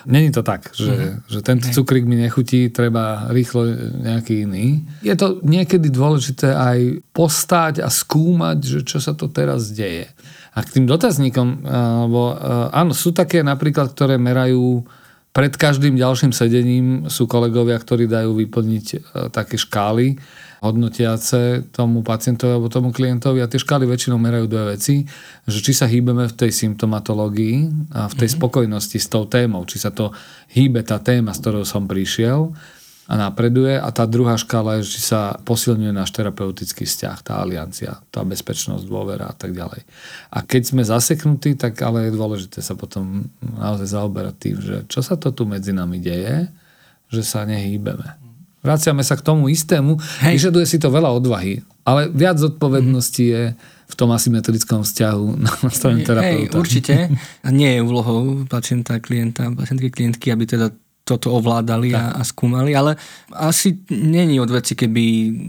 [0.07, 1.27] Není to tak, že, mm.
[1.27, 3.67] že tento cukrík mi nechutí, treba rýchlo
[4.07, 4.87] nejaký iný.
[5.03, 10.07] Je to niekedy dôležité aj postáť a skúmať, že čo sa to teraz deje.
[10.51, 11.63] A k tým dotazníkom,
[12.07, 12.35] lebo
[12.75, 14.83] áno, sú také napríklad, ktoré merajú
[15.31, 18.87] pred každým ďalším sedením sú kolegovia, ktorí dajú vyplniť
[19.31, 20.19] také škály,
[20.59, 25.07] hodnotiace tomu pacientovi alebo tomu klientovi a tie škály väčšinou merajú dve veci,
[25.47, 28.43] že či sa hýbeme v tej symptomatológii a v tej mm-hmm.
[28.43, 30.11] spokojnosti s tou témou, či sa to
[30.51, 32.51] hýbe tá téma, s ktorou som prišiel
[33.11, 37.99] a napreduje a tá druhá škála je, či sa posilňuje náš terapeutický vzťah, tá aliancia,
[38.15, 39.83] tá bezpečnosť, dôvera a tak ďalej.
[40.31, 45.03] A keď sme zaseknutí, tak ale je dôležité sa potom naozaj zaoberať tým, že čo
[45.03, 46.47] sa to tu medzi nami deje,
[47.11, 48.31] že sa nehýbeme.
[48.63, 49.99] Vraciame sa k tomu istému.
[50.23, 50.47] Hej.
[50.47, 51.67] Vyžaduje si to veľa odvahy.
[51.83, 53.33] Ale viac zodpovednosti mm.
[53.35, 53.43] je
[53.91, 55.27] v tom asymetrickom vzťahu
[55.67, 56.55] na strane terapeuta.
[56.55, 56.95] Hej, určite.
[57.43, 60.71] A nie je úlohou pacienta, klienta, pacientky, klientky, aby teda
[61.11, 62.95] toto ovládali a, a skúmali, ale
[63.35, 65.03] asi není od veci, keby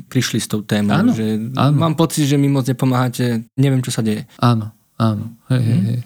[0.10, 0.98] prišli s tou témou.
[0.98, 1.78] Áno, že áno.
[1.78, 4.26] Mám pocit, že mi moc nepomáhate, neviem, čo sa deje.
[4.42, 5.38] Áno, áno.
[5.54, 6.00] Hej, hej, hej.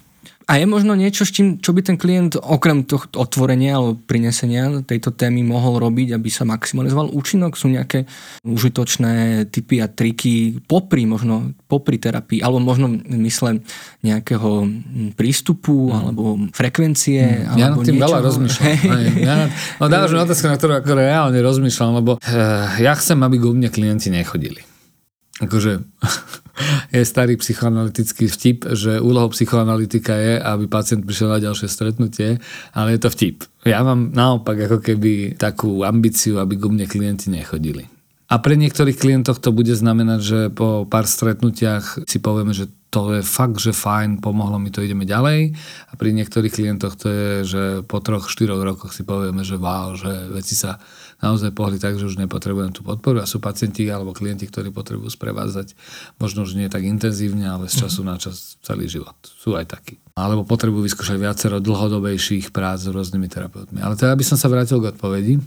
[0.45, 4.85] A je možno niečo, s čím, čo by ten klient okrem tohto otvorenia alebo prinesenia
[4.85, 7.57] tejto témy mohol robiť, aby sa maximalizoval účinok?
[7.57, 8.05] Sú nejaké
[8.45, 13.65] užitočné typy a triky popri možno popri terapii, alebo možno v mysle
[14.05, 14.69] nejakého
[15.17, 15.97] prístupu, mm.
[15.97, 16.23] alebo
[16.53, 17.57] frekvencie, mm.
[17.57, 18.69] Ja nad tým veľa rozmýšľam.
[19.25, 19.49] ja nad,
[19.81, 23.49] no dávaš mi otázku, na ktorú ako reálne rozmýšľam, lebo uh, ja chcem, aby ku
[23.49, 24.74] mne klienti nechodili.
[25.43, 25.83] Akože
[26.95, 32.39] je starý psychoanalytický vtip, že úlohou psychoanalytika je, aby pacient prišiel na ďalšie stretnutie,
[32.71, 33.43] ale je to vtip.
[33.67, 37.83] Ja mám naopak ako keby takú ambíciu, aby ku mne klienti nechodili.
[38.25, 43.19] A pre niektorých klientov to bude znamenať, že po pár stretnutiach si povieme, že to
[43.19, 45.51] je fakt, že fajn, pomohlo mi to, ideme ďalej.
[45.91, 49.93] A pri niektorých klientoch to je, že po troch, štyroch rokoch si povieme, že wow,
[49.99, 50.79] že veci sa
[51.23, 55.11] naozaj pohli tak, že už nepotrebujem tú podporu a sú pacienti alebo klienti, ktorí potrebujú
[55.11, 55.75] sprevádzať
[56.19, 59.15] možno už nie tak intenzívne, ale z času na čas celý život.
[59.23, 59.95] Sú aj takí.
[60.15, 63.79] Alebo potrebujú vyskúšať viacero dlhodobejších prác s rôznymi terapeutmi.
[63.83, 65.39] Ale teda by som sa vrátil k odpovedi.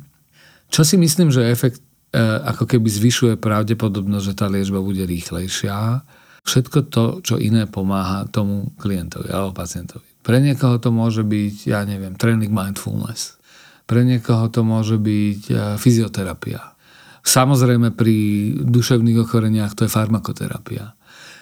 [0.69, 1.81] Čo si myslím, že efekt
[2.13, 6.05] e, ako keby zvyšuje pravdepodobnosť, že tá liečba bude rýchlejšia.
[6.45, 10.05] Všetko to, čo iné pomáha tomu klientovi alebo pacientovi.
[10.21, 13.38] Pre niekoho to môže byť, ja neviem, tréning mindfulness
[13.89, 16.77] pre niekoho to môže byť e, fyzioterapia.
[17.25, 18.17] Samozrejme pri
[18.61, 20.93] duševných ochoreniach to je farmakoterapia.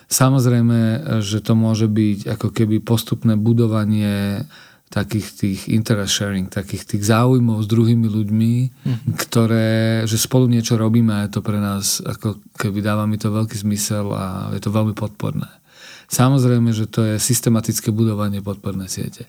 [0.07, 4.47] Samozrejme, že to môže byť ako keby postupné budovanie
[4.87, 8.55] takých tých interest sharing, takých tých záujmov s druhými ľuďmi,
[8.87, 9.13] mm-hmm.
[9.19, 13.35] ktoré, že spolu niečo robíme a je to pre nás, ako keby dáva mi to
[13.35, 15.51] veľký zmysel a je to veľmi podporné.
[16.07, 19.27] Samozrejme, že to je systematické budovanie podpornej siete.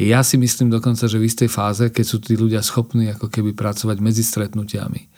[0.00, 3.52] Ja si myslím dokonca, že v istej fáze, keď sú tí ľudia schopní ako keby
[3.52, 5.12] pracovať medzi stretnutiami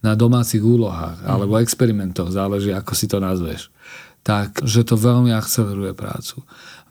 [0.00, 1.28] na domácich úlohách mm.
[1.28, 3.68] alebo experimentoch, záleží ako si to nazveš,
[4.24, 6.40] tak, že to veľmi akceleruje prácu.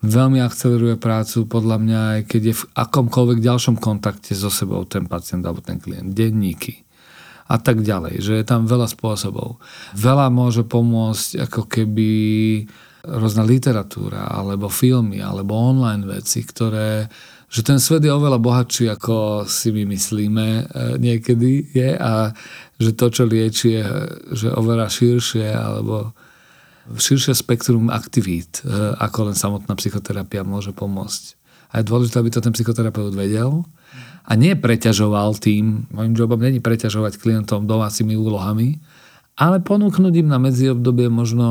[0.06, 5.10] Veľmi akceleruje prácu podľa mňa aj keď je v akomkoľvek ďalšom kontakte so sebou ten
[5.10, 6.14] pacient alebo ten klient.
[6.14, 6.86] Denníky
[7.50, 9.58] a tak ďalej, že je tam veľa spôsobov.
[9.92, 12.10] Veľa môže pomôcť ako keby
[13.02, 17.10] rôzna literatúra, alebo filmy, alebo online veci, ktoré
[17.52, 20.62] že ten svet je oveľa bohatší, ako si my myslíme e,
[20.96, 22.32] niekedy je a
[22.80, 23.84] že to, čo lieči, je
[24.32, 26.16] že oveľa širšie alebo
[26.96, 31.36] širšie spektrum aktivít, e, ako len samotná psychoterapia môže pomôcť.
[31.76, 33.68] A je dôležité, aby to ten psychoterapeut vedel
[34.24, 38.80] a nie preťažoval tým, môjim jobom není preťažovať klientom domácimi úlohami,
[39.42, 41.46] ale ponúknuť im na medziobdobie možno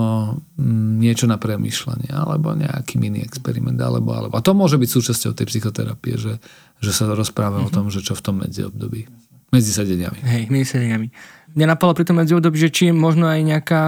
[0.56, 4.40] mm, niečo na premýšľanie, alebo nejaký mini experiment, alebo, alebo.
[4.40, 6.40] A to môže byť súčasťou tej psychoterapie, že,
[6.80, 7.68] že sa rozpráva mm-hmm.
[7.68, 7.76] o mhm.
[7.76, 9.12] tom, že čo v tom medziobdobí.
[9.52, 10.24] Medzi sedeniami.
[10.24, 11.12] Hej, medzi sedeniami.
[11.60, 13.84] Mňa napadlo pri tom medziobdobí, že či je možno aj nejaká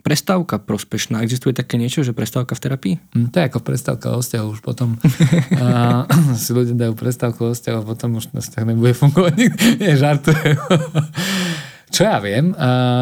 [0.00, 1.20] prestávka prospešná.
[1.26, 2.94] Existuje také niečo, že prestávka v terapii?
[3.10, 4.46] Mm, to je ako prestávka o vzťahu.
[4.54, 4.96] Už potom
[5.60, 6.06] a,
[6.40, 9.34] si ľudia dajú prestávku o vzťahu a potom už ten vzťah nebude fungovať.
[9.82, 10.56] Nie, žartujem.
[11.86, 12.50] Čo ja viem,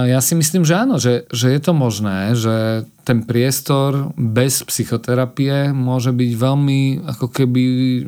[0.07, 5.73] ja si myslím, že áno, že, že je to možné, že ten priestor bez psychoterapie
[5.73, 7.63] môže byť veľmi ako keby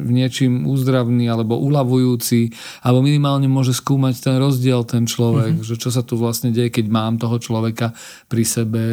[0.04, 2.52] niečím úzdravný alebo uľavujúci,
[2.84, 5.68] alebo minimálne môže skúmať ten rozdiel ten človek, mm-hmm.
[5.68, 7.96] že čo sa tu vlastne deje, keď mám toho človeka
[8.28, 8.84] pri sebe,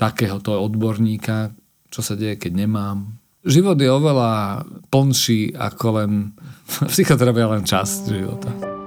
[0.00, 1.52] takéhoto odborníka,
[1.92, 3.20] čo sa deje, keď nemám.
[3.44, 6.10] Život je oveľa plnší ako len
[6.92, 8.81] psychoterapia len časť života.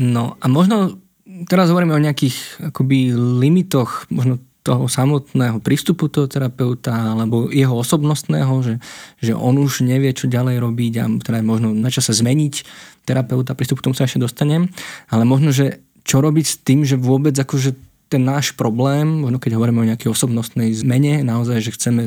[0.00, 0.96] No a možno
[1.44, 8.52] teraz hovoríme o nejakých akoby limitoch možno toho samotného prístupu toho terapeuta alebo jeho osobnostného,
[8.60, 8.74] že,
[9.20, 12.54] že on už nevie, čo ďalej robiť a teda možno na sa zmeniť
[13.08, 14.68] terapeuta, prístup k tomu sa ešte dostanem,
[15.08, 17.72] ale možno, že čo robiť s tým, že vôbec akože
[18.10, 22.02] ten náš problém, možno keď hovoríme o nejakej osobnostnej zmene, naozaj, že chceme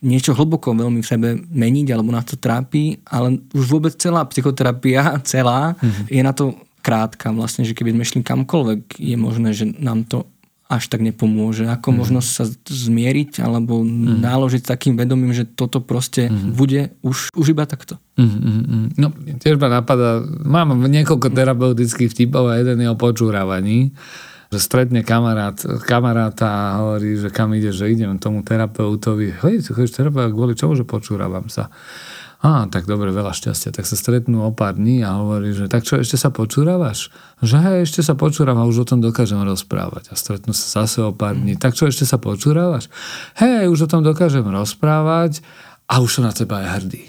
[0.00, 5.18] niečo hlboko veľmi v sebe meniť alebo nás to trápi, ale už vôbec celá psychoterapia,
[5.26, 6.06] celá, mm-hmm.
[6.14, 6.54] je na to
[6.88, 10.24] krátka vlastne, že keby sme šli kamkoľvek, je možné, že nám to
[10.68, 11.64] až tak nepomôže.
[11.64, 11.96] Ako mm.
[11.96, 14.20] možno sa zmieriť alebo mm.
[14.20, 16.56] náložiť takým vedomím, že toto proste mm.
[16.56, 17.96] bude už, už iba takto.
[18.20, 18.86] Mm, mm, mm.
[19.00, 19.08] No,
[19.40, 23.92] tiež ma napadá, mám niekoľko terapeutických vtipov a jeden je o počúravaní
[24.48, 29.36] že stretne kamarát, kamaráta a hovorí, že kam ide, že idem tomu terapeutovi.
[29.44, 31.68] Hej, chodíš terapeut, kvôli čomu, že počúravam sa.
[32.38, 33.74] Á, tak dobre, veľa šťastia.
[33.74, 37.10] Tak sa stretnú o pár dní a hovorí, že tak čo, ešte sa počúravaš?
[37.42, 40.10] Že hej, ešte sa počúram a už o tom dokážem rozprávať.
[40.10, 41.58] A stretnú sa zase o pár dní.
[41.58, 42.86] Tak čo, ešte sa počúravaš?
[43.42, 45.42] Hej, už o tom dokážem rozprávať
[45.90, 47.02] a už som na teba aj hrdý.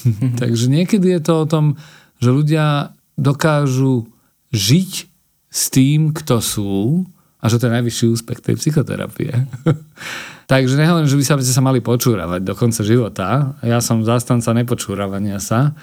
[0.40, 1.76] Takže niekedy je to o tom,
[2.24, 4.08] že ľudia dokážu
[4.48, 4.92] žiť
[5.52, 7.04] s tým, kto sú
[7.44, 9.44] a že to je najvyšší úspech tej psychoterapie.
[10.48, 13.52] Takže nehovorím, že by sa, by sa mali počúravať do konca života.
[13.60, 15.76] Ja som zastanca nepočúravania sa.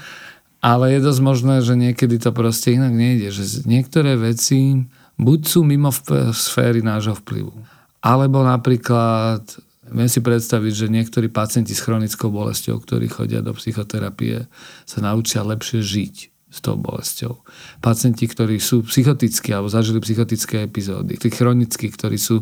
[0.58, 3.30] Ale je dosť možné, že niekedy to proste inak nejde.
[3.30, 4.90] Že niektoré veci
[5.22, 5.94] buď sú mimo
[6.34, 7.54] sféry nášho vplyvu.
[8.02, 9.46] Alebo napríklad
[9.86, 14.50] Viem si predstaviť, že niektorí pacienti s chronickou bolesťou, ktorí chodia do psychoterapie,
[14.82, 16.16] sa naučia lepšie žiť
[16.50, 17.46] s tou bolesťou.
[17.86, 22.42] Pacienti, ktorí sú psychotickí alebo zažili psychotické epizódy, tí chronickí, ktorí sú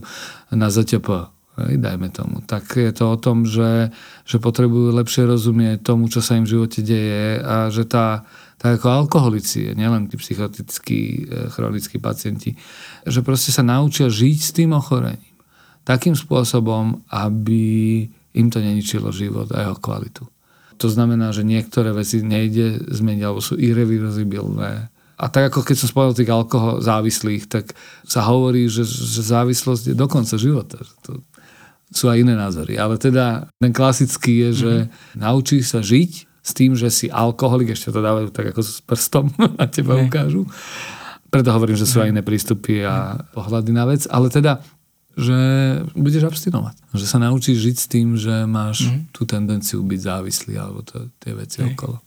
[0.55, 2.41] na ZTP, dajme tomu.
[2.41, 3.93] Tak je to o tom, že,
[4.25, 8.25] že potrebujú lepšie rozumieť tomu, čo sa im v živote deje a že tá,
[8.57, 12.57] tak ako alkoholici, nielen tí psychotickí, e, chronickí pacienti,
[13.05, 15.35] že proste sa naučia žiť s tým ochorením.
[15.85, 20.25] Takým spôsobom, aby im to neničilo život a jeho kvalitu.
[20.81, 24.89] To znamená, že niektoré veci nejde zmeniť, alebo sú irreverzibilné.
[25.21, 29.93] A tak ako keď som spomenul tých alkohol závislých, tak sa hovorí, že, že závislosť
[29.93, 30.81] je do konca života.
[31.05, 31.21] To,
[31.93, 32.75] sú aj iné názory.
[32.75, 35.19] Ale teda ten klasický je, že mm-hmm.
[35.21, 36.11] naučí sa žiť
[36.43, 40.05] s tým, že si alkoholik, ešte to dávajú tak ako s prstom na teba okay.
[40.09, 40.43] ukážu.
[41.31, 44.05] Preto hovorím, že sú aj iné prístupy a pohľady na vec.
[44.05, 44.61] Ale teda,
[45.17, 45.37] že
[45.97, 46.77] budeš abstinovať.
[46.93, 49.01] Že sa naučíš žiť s tým, že máš mm-hmm.
[49.15, 51.73] tú tendenciu byť závislý alebo to, tie veci okay.
[51.73, 51.97] okolo.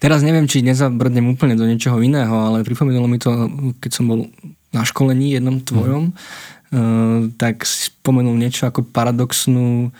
[0.00, 3.28] Teraz neviem, či nezabrdnem úplne do niečoho iného, ale pripomenulo mi to,
[3.76, 4.24] keď som bol
[4.72, 9.94] na školení jednom tvojom, mm Eh, tak spomenul niečo ako paradoxnú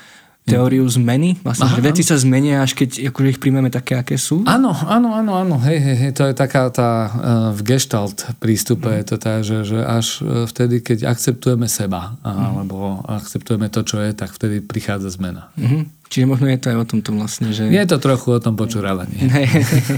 [0.47, 1.35] teóriu zmeny.
[1.43, 4.47] Vlastne, Aha, že veci sa zmenia, až keď akože ich príjmeme také, aké sú.
[4.47, 5.57] Áno, áno, áno, áno.
[5.59, 7.11] Hej, hej, hej, to je taká tá uh,
[7.51, 8.99] v gestalt prístupe mm.
[9.03, 12.31] je to tak, že, že až uh, vtedy, keď akceptujeme seba, mm.
[12.31, 15.51] alebo akceptujeme to, čo je, tak vtedy prichádza zmena.
[15.59, 15.83] Mm-hmm.
[16.07, 17.67] Čiže možno je to aj o tomto vlastne, že...
[17.67, 19.27] Je to trochu o tom počúravaní.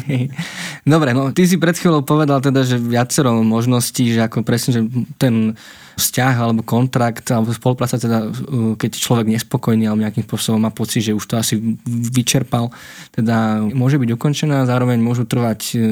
[0.88, 4.82] Dobre, no ty si pred chvíľou povedal teda, že viacero možností, že ako presne, že
[5.20, 5.52] ten
[5.98, 11.02] vzťah alebo kontrakt alebo spolupráca, teda uh, keď človek nespokojný alebo nejakým spôsobom má pocit,
[11.02, 12.70] že už to asi vyčerpal,
[13.10, 15.82] teda môže byť ukončená, zároveň môžu trvať uh,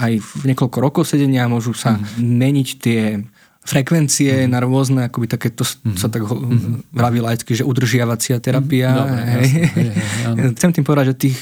[0.00, 0.12] aj
[0.48, 2.02] niekoľko rokov sedenia, môžu sa mm.
[2.18, 3.00] meniť tie
[3.62, 4.50] frekvencie mm.
[4.50, 5.94] na rôzne, akoby takéto mm.
[5.94, 6.90] sa tak mm.
[6.90, 8.90] vraví laicky, že udržiavacia terapia.
[8.90, 8.98] Mm.
[8.98, 9.30] Dobre, hej.
[9.30, 9.90] Jasne, hej,
[10.42, 11.38] hej, Chcem tým povedať, že tých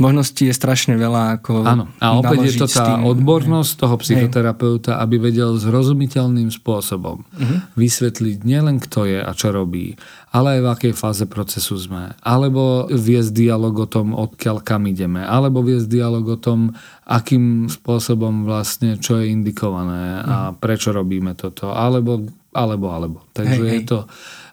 [0.00, 1.38] možností je strašne veľa.
[1.40, 7.22] Ako Áno, a opäť je to tá tým, odbornosť toho psychoterapeuta, aby vedel zrozumiteľným spôsobom
[7.22, 7.58] uh-huh.
[7.76, 9.94] vysvetliť nielen kto je a čo robí,
[10.32, 12.16] ale aj v akej fáze procesu sme.
[12.24, 15.22] Alebo viesť dialog o tom, odkiaľ kam ideme.
[15.22, 16.72] Alebo viesť dialog o tom,
[17.06, 20.58] akým spôsobom vlastne, čo je indikované a uh-huh.
[20.58, 21.70] prečo robíme toto.
[21.70, 22.26] Alebo,
[22.56, 23.18] alebo, alebo.
[23.36, 23.88] Takže hej, je hej.
[23.88, 23.98] to...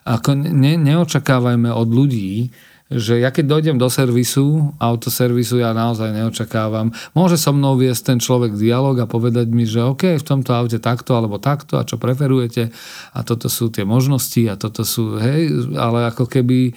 [0.00, 2.48] Ako ne, neočakávajme od ľudí,
[2.90, 6.90] že ja keď dojdem do servisu, autoservisu, ja naozaj neočakávam.
[7.14, 10.82] Môže so mnou viesť ten človek dialog a povedať mi, že OK, v tomto aute
[10.82, 12.74] takto alebo takto a čo preferujete
[13.14, 16.74] a toto sú tie možnosti a toto sú, hej, ale ako keby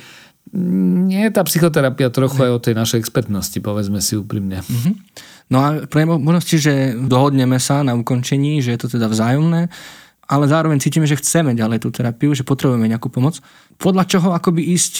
[0.54, 4.62] nie je tá psychoterapia trochu aj o tej našej expertnosti, povedzme si úprimne.
[4.62, 4.94] Mm-hmm.
[5.50, 9.66] No a pre možnosti, že dohodneme sa na ukončení, že je to teda vzájomné,
[10.30, 13.42] ale zároveň cítime, že chceme ďalej tú terapiu, že potrebujeme nejakú pomoc.
[13.82, 14.94] Podľa čoho akoby ísť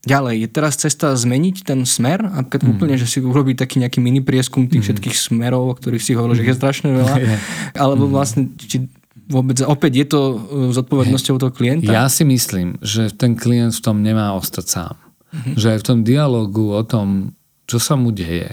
[0.00, 2.72] Ďalej, je teraz cesta zmeniť ten smer a mm.
[2.72, 4.86] úplne, že si urobiť taký nejaký mini prieskum tých mm.
[4.88, 6.40] všetkých smerov, o ktorých si hovoril, mm.
[6.40, 7.16] že je strašne veľa,
[7.76, 8.12] alebo mm.
[8.12, 8.88] vlastne či
[9.30, 10.38] vôbec, opäť je to uh,
[10.72, 11.92] zodpovednosťou toho klienta?
[11.92, 14.96] Ja si myslím, že ten klient v tom nemá ostať sám.
[15.30, 15.54] Mm-hmm.
[15.54, 17.36] Že aj v tom dialogu o tom,
[17.70, 18.50] čo sa mu deje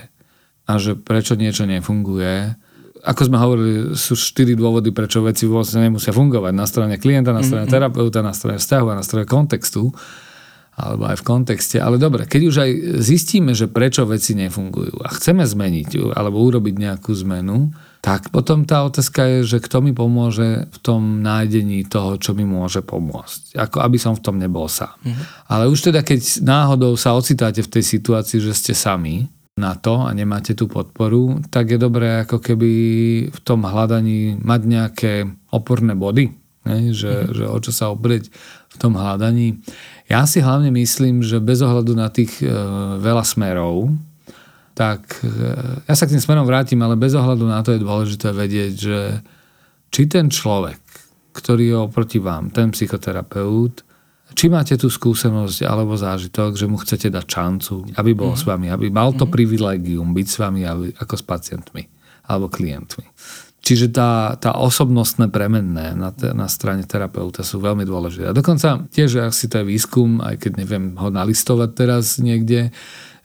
[0.69, 2.53] a že prečo niečo nefunguje,
[3.01, 6.53] ako sme hovorili, sú štyri dôvody, prečo veci vlastne nemusia fungovať.
[6.53, 7.87] Na strane klienta, na strane mm-hmm.
[7.87, 9.89] terapeuta, na strane vzťahu a na strane kontextu
[10.77, 11.81] alebo aj v kontexte.
[11.81, 12.71] Ale dobre, keď už aj
[13.01, 18.85] zistíme, že prečo veci nefungujú a chceme zmeniť alebo urobiť nejakú zmenu, tak potom tá
[18.85, 23.57] otázka je, že kto mi pomôže v tom nájdení toho, čo mi môže pomôcť.
[23.57, 24.93] Ako aby som v tom nebol sám.
[25.01, 25.23] Mhm.
[25.49, 29.25] Ale už teda, keď náhodou sa ocitáte v tej situácii, že ste sami
[29.57, 32.71] na to a nemáte tú podporu, tak je dobré ako keby
[33.33, 35.11] v tom hľadaní mať nejaké
[35.49, 36.29] oporné body,
[36.69, 36.93] ne?
[36.93, 37.29] Že, mhm.
[37.33, 38.29] že o čo sa oprieť
[38.67, 39.57] v tom hľadaní.
[40.07, 42.47] Ja si hlavne myslím, že bez ohľadu na tých e,
[42.99, 43.91] veľa smerov,
[44.71, 45.27] tak e,
[45.83, 48.99] ja sa k tým smerom vrátim, ale bez ohľadu na to je dôležité vedieť, že
[49.91, 50.79] či ten človek,
[51.35, 53.83] ktorý je oproti vám, ten psychoterapeut,
[54.35, 58.39] či máte tú skúsenosť alebo zážitok, že mu chcete dať šancu, aby bol mm.
[58.39, 59.31] s vami, aby mal to mm.
[59.31, 60.61] privilegium byť s vami
[60.99, 61.83] ako s pacientmi
[62.27, 63.07] alebo klientmi.
[63.67, 68.31] Čiže tá, tá osobnostné premenné na, na strane terapeuta sú veľmi dôležité.
[68.31, 72.71] A dokonca tiež asi to je výskum, aj keď neviem ho nalistovať teraz niekde,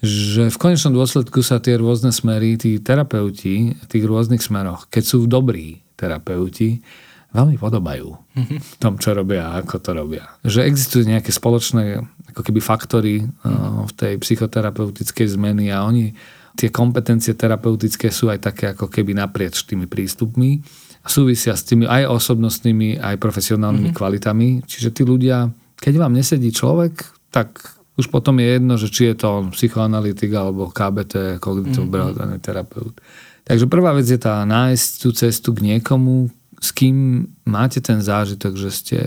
[0.02, 5.02] že v konečnom dôsledku sa tie rôzne smery, tí terapeuti v tých rôznych smeroch, keď
[5.06, 6.82] sú dobrí terapeuti,
[7.30, 8.10] veľmi podobajú
[8.58, 10.26] v tom, čo robia a ako to robia.
[10.42, 12.02] Že existujú nejaké spoločné
[12.34, 16.10] ako keby faktory uh, v tej psychoterapeutickej zmeny a oni
[16.56, 20.60] tie kompetencie terapeutické sú aj také ako keby naprieč tými prístupmi
[21.02, 23.98] a súvisia s tými aj osobnostnými, aj profesionálnymi mm-hmm.
[23.98, 24.48] kvalitami.
[24.68, 25.50] Čiže tí ľudia,
[25.80, 27.58] keď vám nesedí človek, tak
[27.98, 32.40] už potom je jedno, že či je to on psychoanalytik alebo KBT, kognitív mm-hmm.
[32.40, 32.94] terapeut.
[33.42, 36.30] Takže prvá vec je tá nájsť tú cestu k niekomu,
[36.62, 38.98] s kým máte ten zážitok, že ste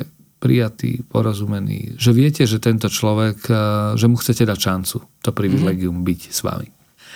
[0.44, 3.58] prijatý, porozumení, že viete, že tento človek, eh,
[3.96, 6.10] že mu chcete dať šancu, to privilegium mm-hmm.
[6.12, 6.75] byť s vami.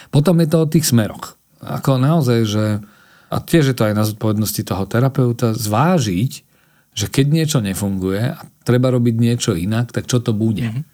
[0.09, 1.37] Potom je to o tých smeroch.
[1.61, 2.65] Ako naozaj, že
[3.29, 6.31] a tiež je to aj na zodpovednosti toho terapeuta zvážiť,
[6.97, 10.65] že keď niečo nefunguje a treba robiť niečo inak, tak čo to bude.
[10.65, 10.85] Mm-hmm.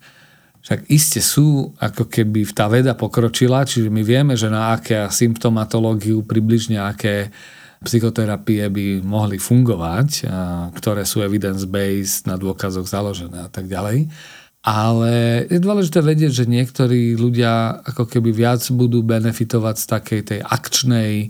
[0.65, 6.25] Však iste sú, ako keby tá veda pokročila, čiže my vieme, že na aké symptomatológiu,
[6.25, 7.29] približne aké
[7.85, 10.25] psychoterapie by mohli fungovať,
[10.73, 14.09] ktoré sú evidence-based, na dôkazoch založené a tak ďalej.
[14.65, 20.39] Ale je dôležité vedieť, že niektorí ľudia ako keby viac budú benefitovať z takej tej
[20.41, 21.29] akčnej,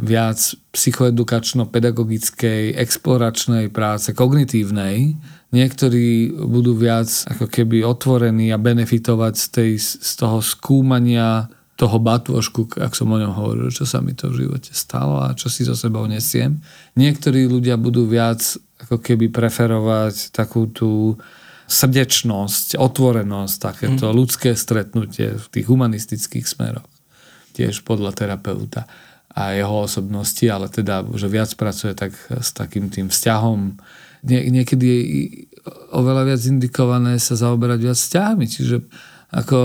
[0.00, 0.40] viac
[0.72, 5.12] psychoedukačno-pedagogickej, exploračnej práce, kognitívnej.
[5.52, 12.68] Niektorí budú viac ako keby otvorení a benefitovať z, tej, z toho skúmania toho batôžku,
[12.76, 15.64] ak som o ňom hovoril, čo sa mi to v živote stalo a čo si
[15.64, 16.60] so sebou nesiem.
[16.96, 18.40] Niektorí ľudia budú viac
[18.84, 21.16] ako keby preferovať takú tú
[21.70, 24.14] srdečnosť, otvorenosť, takéto mm.
[24.14, 26.86] ľudské stretnutie v tých humanistických smeroch.
[27.54, 28.90] Tiež podľa terapeuta
[29.30, 33.78] a jeho osobnosti, ale teda, že viac pracuje tak s takým tým vzťahom.
[34.26, 35.02] Nie, niekedy je
[35.94, 38.76] oveľa viac indikované sa zaoberať viac vzťahmi, čiže
[39.30, 39.58] Ako,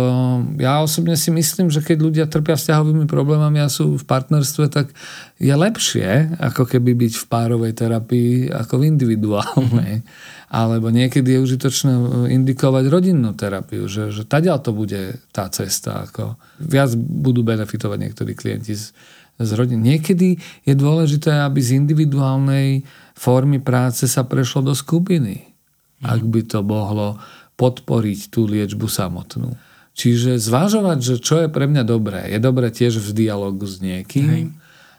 [0.62, 4.94] ja osobne si myslím, že keď ľudia trpia vzťahovými problémami a sú v partnerstve, tak
[5.42, 10.06] je lepšie, ako keby byť v párovej terapii, ako v individuálnej.
[10.06, 10.54] Mm-hmm.
[10.54, 11.94] Alebo niekedy je užitočné
[12.30, 16.06] indikovať rodinnú terapiu, že, že taďal to bude tá cesta.
[16.06, 18.94] Ako viac budú benefitovať niektorí klienti z,
[19.42, 19.82] z rodín.
[19.82, 22.86] Niekedy je dôležité, aby z individuálnej
[23.18, 25.55] formy práce sa prešlo do skupiny.
[26.00, 26.12] Mm-hmm.
[26.12, 27.08] Ak by to mohlo
[27.56, 29.56] podporiť tú liečbu samotnú.
[29.96, 32.28] Čiže zvažovať, že čo je pre mňa dobré.
[32.28, 34.44] Je dobré tiež v dialogu s niekým, Hej.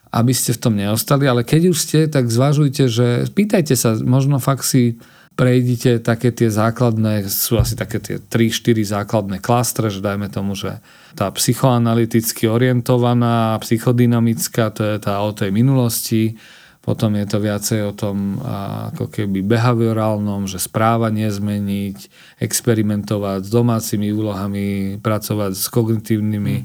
[0.08, 4.40] aby ste v tom neostali, ale keď už ste, tak zvažujte, že pýtajte sa, možno
[4.40, 4.96] fakt si
[5.36, 10.80] prejdite také tie základné, sú asi také tie 3-4 základné klastre, že dajme tomu, že
[11.12, 16.40] tá psychoanalyticky orientovaná, psychodynamická, to je tá o tej minulosti,
[16.86, 18.38] potom je to viacej o tom
[18.94, 21.98] ako keby behaviorálnom, že správanie zmeniť,
[22.38, 26.56] experimentovať s domácimi úlohami, pracovať s kognitívnymi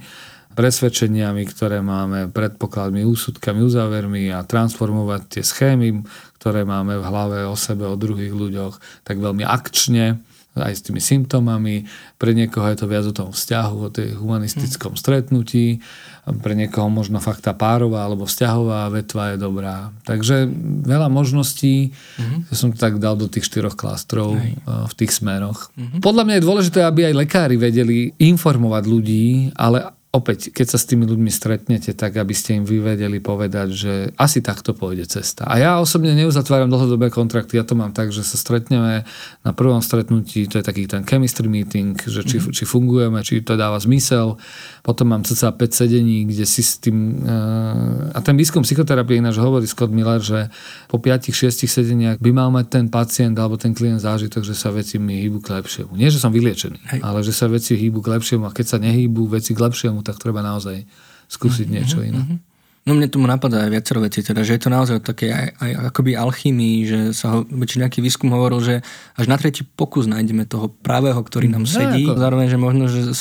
[0.53, 6.05] presvedčeniami, ktoré máme, predpokladmi, úsudkami, uzávermi a transformovať tie schémy,
[6.37, 10.99] ktoré máme v hlave o sebe, o druhých ľuďoch, tak veľmi akčne aj s tými
[10.99, 11.87] symptómami.
[12.19, 15.79] Pre niekoho je to viac o tom vzťahu, o tej humanistickom stretnutí.
[16.27, 19.95] Pre niekoho možno fakt tá párová alebo vzťahová vetva je dobrá.
[20.03, 20.51] Takže
[20.83, 21.95] veľa možností.
[21.95, 22.39] Mm-hmm.
[22.51, 24.59] Ja som to tak dal do tých štyroch klastrov Hej.
[24.67, 25.71] v tých smeroch.
[25.79, 25.99] Mm-hmm.
[26.03, 30.91] Podľa mňa je dôležité, aby aj lekári vedeli informovať ľudí, ale opäť, keď sa s
[30.91, 35.47] tými ľuďmi stretnete, tak aby ste im vyvedeli povedať, že asi takto pôjde cesta.
[35.47, 39.07] A ja osobne neuzatváram dlhodobé kontrakty, ja to mám tak, že sa stretneme
[39.47, 42.51] na prvom stretnutí, to je taký ten chemistry meeting, že či, mm-hmm.
[42.51, 44.35] či fungujeme, či to dáva zmysel.
[44.83, 47.23] Potom mám cca 5 sedení, kde si s tým...
[47.23, 50.51] Uh, a ten výskum psychoterapie ináč hovorí Scott Miller, že
[50.91, 54.99] po 5-6 sedeniach by mal mať ten pacient alebo ten klient zážitok, že sa veci
[54.99, 55.95] mi hýbu k lepšiemu.
[55.95, 56.99] Nie, že som vyliečený, Hej.
[56.99, 60.21] ale že sa veci hýbu k lepšiemu a keď sa nehýbu veci k lepšiemu, tak
[60.21, 60.85] treba naozaj
[61.31, 62.21] skúsiť mm-hmm, niečo iné.
[62.21, 62.39] Mm-hmm.
[62.81, 65.71] No mne tomu napadá aj viacero veci, teda, že je to naozaj také aj, aj
[65.93, 68.75] akoby alchymii, že sa ho, či nejaký výskum hovoril, že
[69.13, 71.71] až na tretí pokus nájdeme toho pravého, ktorý nám mhm.
[71.71, 72.03] sedí.
[72.09, 73.13] No, Zároveň, že možno, že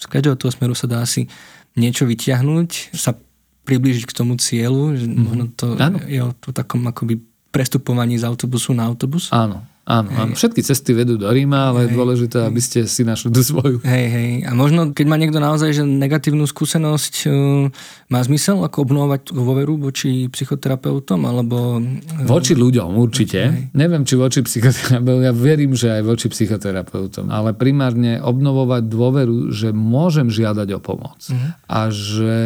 [0.00, 1.26] z každého toho smeru sa dá asi
[1.74, 3.18] niečo vyťahnuť, sa
[3.66, 5.22] priblížiť k tomu cieľu, že mm-hmm.
[5.26, 5.98] možno to ano.
[6.06, 7.20] je o to takom akoby
[7.50, 9.30] prestupovaní z autobusu na autobus.
[9.34, 12.46] Áno, Áno, áno, všetky cesty vedú do Ríma, ale hej, je dôležité, hej.
[12.46, 13.82] aby ste si našli tú svoju.
[13.82, 14.30] Hej, hej.
[14.46, 17.66] A možno, keď má niekto naozaj že negatívnu skúsenosť, uh,
[18.12, 21.82] má zmysel ako obnovovať dôveru voči psychoterapeutom, alebo...
[21.82, 23.40] Uh, voči ľuďom určite.
[23.40, 23.62] Hej.
[23.74, 29.74] Neviem, či voči psychoterapeutom, ja verím, že aj voči psychoterapeutom, ale primárne obnovovať dôveru, že
[29.74, 31.56] môžem žiadať o pomoc uh-huh.
[31.66, 32.36] a že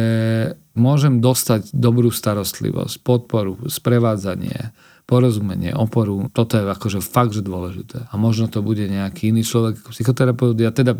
[0.73, 4.73] môžem dostať dobrú starostlivosť, podporu, sprevádzanie
[5.05, 6.29] porozumenie, oporu.
[6.33, 8.09] Toto je akože fakt, že dôležité.
[8.09, 10.57] A možno to bude nejaký iný človek, psychoterapeut.
[10.57, 10.97] Ja teda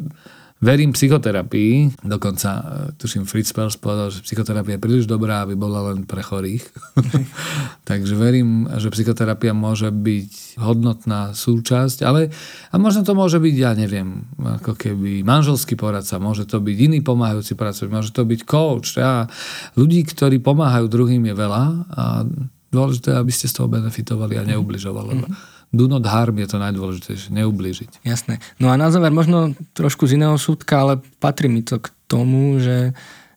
[0.62, 2.00] verím psychoterapii.
[2.06, 2.64] Dokonca, e,
[2.96, 6.64] tuším, Fritz Pels povedal, že psychoterapia je príliš dobrá, aby bola len pre chorých.
[7.90, 12.32] Takže verím, že psychoterapia môže byť hodnotná súčasť, ale
[12.72, 17.04] a možno to môže byť, ja neviem, ako keby manželský poradca, môže to byť iný
[17.04, 18.96] pomáhajúci poradca, môže to byť coach.
[18.96, 19.28] Ja,
[19.76, 22.04] ľudí, ktorí pomáhajú druhým je veľa a
[22.76, 25.24] Dôležité, aby ste z toho benefitovali a neubližovali.
[25.24, 25.56] Mm-hmm.
[25.72, 28.04] Do not harm je to najdôležitejšie, neublížiť.
[28.04, 28.44] Jasné.
[28.60, 32.60] No a na záver možno trošku z iného súdka, ale patrí mi to k tomu,
[32.60, 32.92] že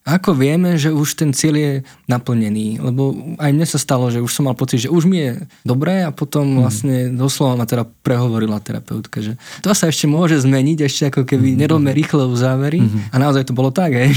[0.08, 1.72] ako vieme, že už ten cieľ je
[2.08, 2.80] naplnený?
[2.80, 5.32] Lebo aj mne sa stalo, že už som mal pocit, že už mi je
[5.68, 6.56] dobré a potom mm.
[6.56, 11.52] vlastne doslova ma teda prehovorila terapeutka, že to sa ešte môže zmeniť, ešte ako keby
[11.52, 11.58] mm.
[11.60, 13.12] nerobme rýchle závery mm.
[13.12, 14.16] a naozaj to bolo tak, hej.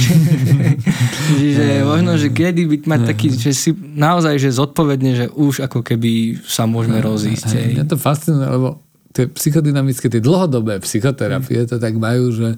[1.35, 5.83] Čiže možno, že kedy byť mať taký, že si naozaj, že zodpovedne, že už ako
[5.83, 7.51] keby sa môžeme rozísť.
[7.51, 7.69] Hej.
[7.75, 8.79] Mňa to fascinuje, lebo
[9.11, 11.67] tie psychodynamické, tie dlhodobé psychoterapie mm.
[11.67, 12.55] to tak majú, že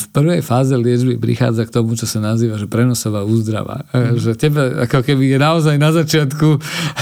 [0.00, 3.84] v prvej fáze liečby prichádza k tomu, čo sa nazýva, že prenosová úzdrava.
[3.92, 4.16] Mm.
[4.16, 6.48] Že tebe ako keby je naozaj na začiatku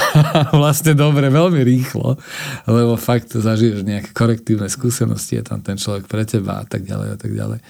[0.63, 2.19] vlastne dobre, veľmi rýchlo,
[2.67, 7.09] lebo fakt zažiješ nejaké korektívne skúsenosti, je tam ten človek pre teba a tak ďalej
[7.15, 7.61] a tak ďalej.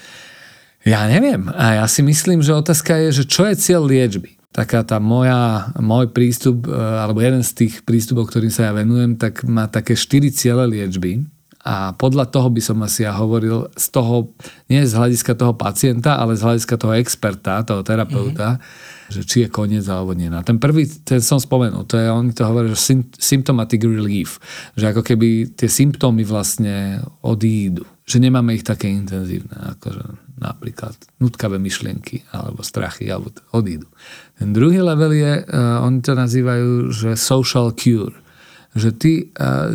[0.86, 1.50] Ja neviem.
[1.52, 5.70] A ja si myslím, že otázka je, že čo je cieľ liečby taká tá moja,
[5.78, 9.94] môj prístup, e, alebo jeden z tých prístupov, ktorým sa ja venujem, tak má také
[9.94, 11.22] štyri ciele liečby.
[11.68, 14.32] A podľa toho by som asi ja hovoril z toho,
[14.72, 19.12] nie z hľadiska toho pacienta, ale z hľadiska toho experta, toho terapeuta, mm-hmm.
[19.12, 20.32] že či je koniec alebo nie.
[20.32, 24.40] A ten prvý, ten som spomenul, to je, oni to hovoria, že symptomatic relief,
[24.80, 30.00] že ako keby tie symptómy vlastne odídu, že nemáme ich také intenzívne, že
[30.40, 33.92] napríklad nutkavé myšlienky alebo strachy, alebo odídu.
[34.40, 38.16] Ten druhý level je, uh, oni to nazývajú, že social cure,
[38.78, 39.12] že ty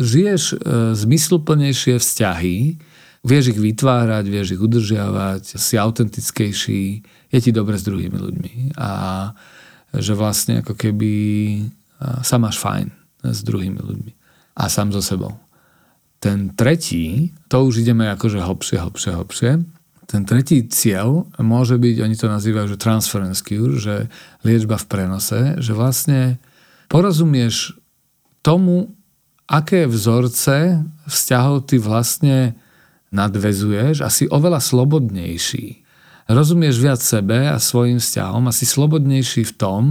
[0.00, 0.58] žiješ
[0.96, 2.56] zmysluplnejšie vzťahy,
[3.24, 6.82] vieš ich vytvárať, vieš ich udržiavať, si autentickejší,
[7.32, 8.90] je ti dobre s druhými ľuďmi a
[9.94, 11.12] že vlastne ako keby
[12.26, 12.90] sa máš fajn
[13.24, 14.12] s druhými ľuďmi
[14.58, 15.38] a sám so sebou.
[16.20, 19.50] Ten tretí, to už ideme akože hlbšie, hlbšie, hlbšie.
[20.04, 24.12] Ten tretí cieľ môže byť, oni to nazývajú, že transference cure, že
[24.44, 26.36] liečba v prenose, že vlastne
[26.92, 27.76] porozumieš
[28.44, 28.92] tomu,
[29.48, 32.52] aké vzorce vzťahov ty vlastne
[33.08, 35.80] nadvezuješ a si oveľa slobodnejší.
[36.28, 39.82] Rozumieš viac sebe a svojim vzťahom a si slobodnejší v tom,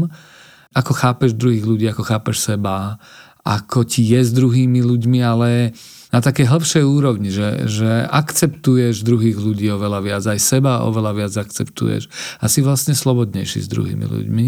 [0.74, 2.97] ako chápeš druhých ľudí, ako chápeš seba,
[3.45, 5.78] ako ti je s druhými ľuďmi, ale
[6.14, 11.34] na také hĺbšej úrovni, že, že akceptuješ druhých ľudí oveľa viac, aj seba oveľa viac
[11.34, 12.05] akceptuješ
[12.38, 14.47] a si vlastne slobodnejší s druhými ľuďmi,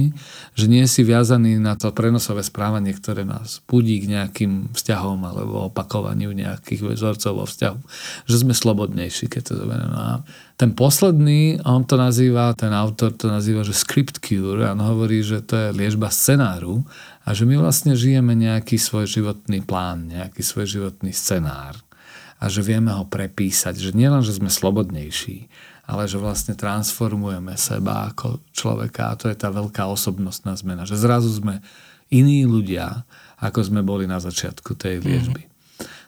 [0.54, 5.74] že nie si viazaný na to prenosové správanie, ktoré nás budí k nejakým vzťahom alebo
[5.74, 7.80] opakovaniu nejakých vzorcov vo vzťahu.
[8.30, 9.98] Že sme slobodnejší, keď to zoberieme.
[9.98, 10.22] A
[10.56, 15.42] ten posledný, on to nazýva, ten autor to nazýva, že script cure, on hovorí, že
[15.44, 16.86] to je liežba scenáru
[17.26, 21.82] a že my vlastne žijeme nejaký svoj životný plán, nejaký svoj životný scenár
[22.38, 25.50] a že vieme ho prepísať, že nielen, že sme slobodnejší,
[25.90, 30.98] ale že vlastne transformujeme seba ako človeka a to je tá veľká osobnostná zmena, že
[30.98, 31.66] zrazu sme
[32.14, 33.06] iní ľudia,
[33.42, 35.42] ako sme boli na začiatku tej liečby.
[35.50, 35.55] Mm-hmm.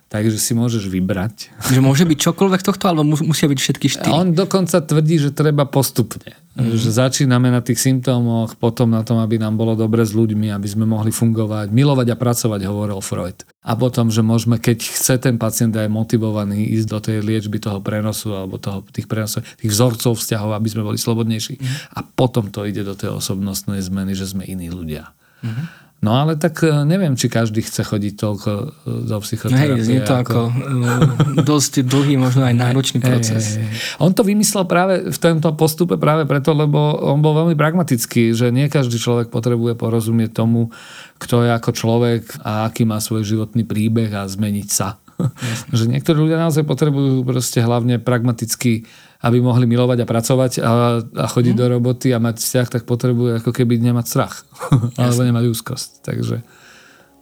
[0.07, 1.51] Takže si môžeš vybrať.
[1.67, 4.15] Že môže byť čokoľvek tohto, alebo musia byť všetky štyri?
[4.15, 6.31] On dokonca tvrdí, že treba postupne.
[6.55, 6.79] Mm-hmm.
[6.79, 10.63] Že začíname na tých symptómoch, potom na tom, aby nám bolo dobre s ľuďmi, aby
[10.63, 13.35] sme mohli fungovať, milovať a pracovať, hovoril Freud.
[13.67, 17.83] A potom, že môžeme, keď chce ten pacient aj motivovaný ísť do tej liečby toho
[17.83, 21.59] prenosu alebo toho, tých prenosov, tých vzorcov vzťahov, aby sme boli slobodnejší.
[21.59, 21.93] Mm-hmm.
[21.93, 25.11] A potom to ide do tej osobnostnej zmeny, že sme iní ľudia.
[25.43, 25.86] Mm-hmm.
[25.97, 28.65] No ale tak e, neviem, či každý chce chodiť toľko e,
[29.09, 29.81] do psychoterapie.
[29.81, 33.57] Hej, je to ako, ako e, dosť dlhý, možno aj náročný proces.
[33.57, 33.97] Hej, hej.
[33.97, 38.53] On to vymyslel práve v tomto postupe práve preto, lebo on bol veľmi pragmatický, že
[38.53, 40.69] nie každý človek potrebuje porozumieť tomu,
[41.17, 45.01] kto je ako človek a aký má svoj životný príbeh a zmeniť sa.
[45.73, 48.85] že niektorí ľudia naozaj potrebujú proste hlavne pragmaticky
[49.23, 51.59] aby mohli milovať a pracovať a, a chodiť mm.
[51.59, 54.45] do roboty a mať vzťah, tak potrebujú ako keby nemať strach.
[55.01, 55.89] alebo nemať úzkosť.
[56.05, 56.37] Takže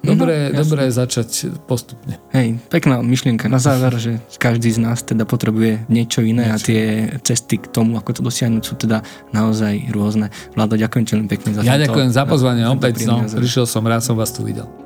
[0.06, 2.22] Dobre, no, dobré začať postupne.
[2.30, 6.54] Hej, pekná myšlienka na záver, že každý z nás teda potrebuje niečo iné niečo.
[6.54, 6.82] a tie
[7.26, 9.02] cesty k tomu, ako to dosiahnuť, sú teda
[9.34, 10.30] naozaj rôzne.
[10.54, 14.06] Vlado, ďakujem ti veľmi pekne za Ja ďakujem za pozvanie opäť, no, prišiel som, rád
[14.06, 14.85] som vás tu videl.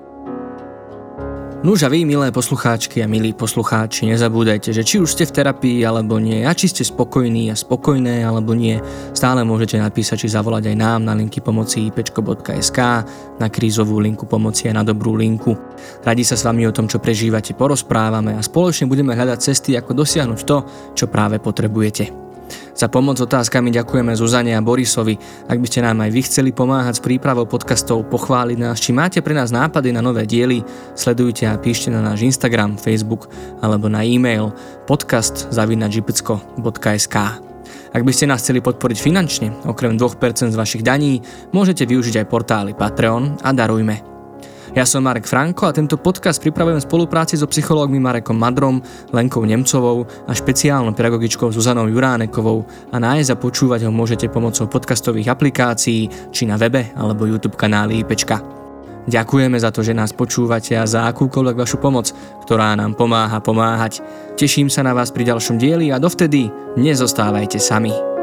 [1.59, 5.83] Nuž a vy, milé poslucháčky a milí poslucháči, nezabúdajte, že či už ste v terapii
[5.83, 8.79] alebo nie, a či ste spokojní a spokojné alebo nie,
[9.11, 12.79] stále môžete napísať či zavolať aj nám na linky pomoci ipečko.sk,
[13.43, 15.51] na krízovú linku pomoci a na dobrú linku.
[15.99, 19.99] Radi sa s vami o tom, čo prežívate, porozprávame a spoločne budeme hľadať cesty, ako
[19.99, 20.57] dosiahnuť to,
[20.95, 22.28] čo práve potrebujete.
[22.75, 25.17] Za pomoc otázkami ďakujeme Zuzane a Borisovi.
[25.47, 29.21] Ak by ste nám aj vy chceli pomáhať s prípravou podcastov, pochváliť nás, či máte
[29.23, 30.63] pre nás nápady na nové diely,
[30.95, 33.27] sledujte a píšte na náš Instagram, Facebook
[33.63, 34.51] alebo na e-mail
[34.85, 37.15] podcast.gipecko.sk
[37.89, 41.21] Ak by ste nás chceli podporiť finančne, okrem 2% z vašich daní,
[41.55, 44.18] môžete využiť aj portály Patreon a Darujme.
[44.77, 48.77] Ja som Marek Franko a tento podcast pripravujem v spolupráci so psychológmi Marekom Madrom,
[49.09, 55.33] Lenkou Nemcovou a špeciálnou pedagogičkou Zuzanou Juránekovou a nájsť a počúvať ho môžete pomocou podcastových
[55.33, 58.59] aplikácií či na webe alebo YouTube kanáli IPčka.
[59.09, 62.13] Ďakujeme za to, že nás počúvate a za akúkoľvek vašu pomoc,
[62.45, 64.05] ktorá nám pomáha pomáhať.
[64.37, 66.45] Teším sa na vás pri ďalšom dieli a dovtedy
[66.77, 68.18] nezostávajte sami.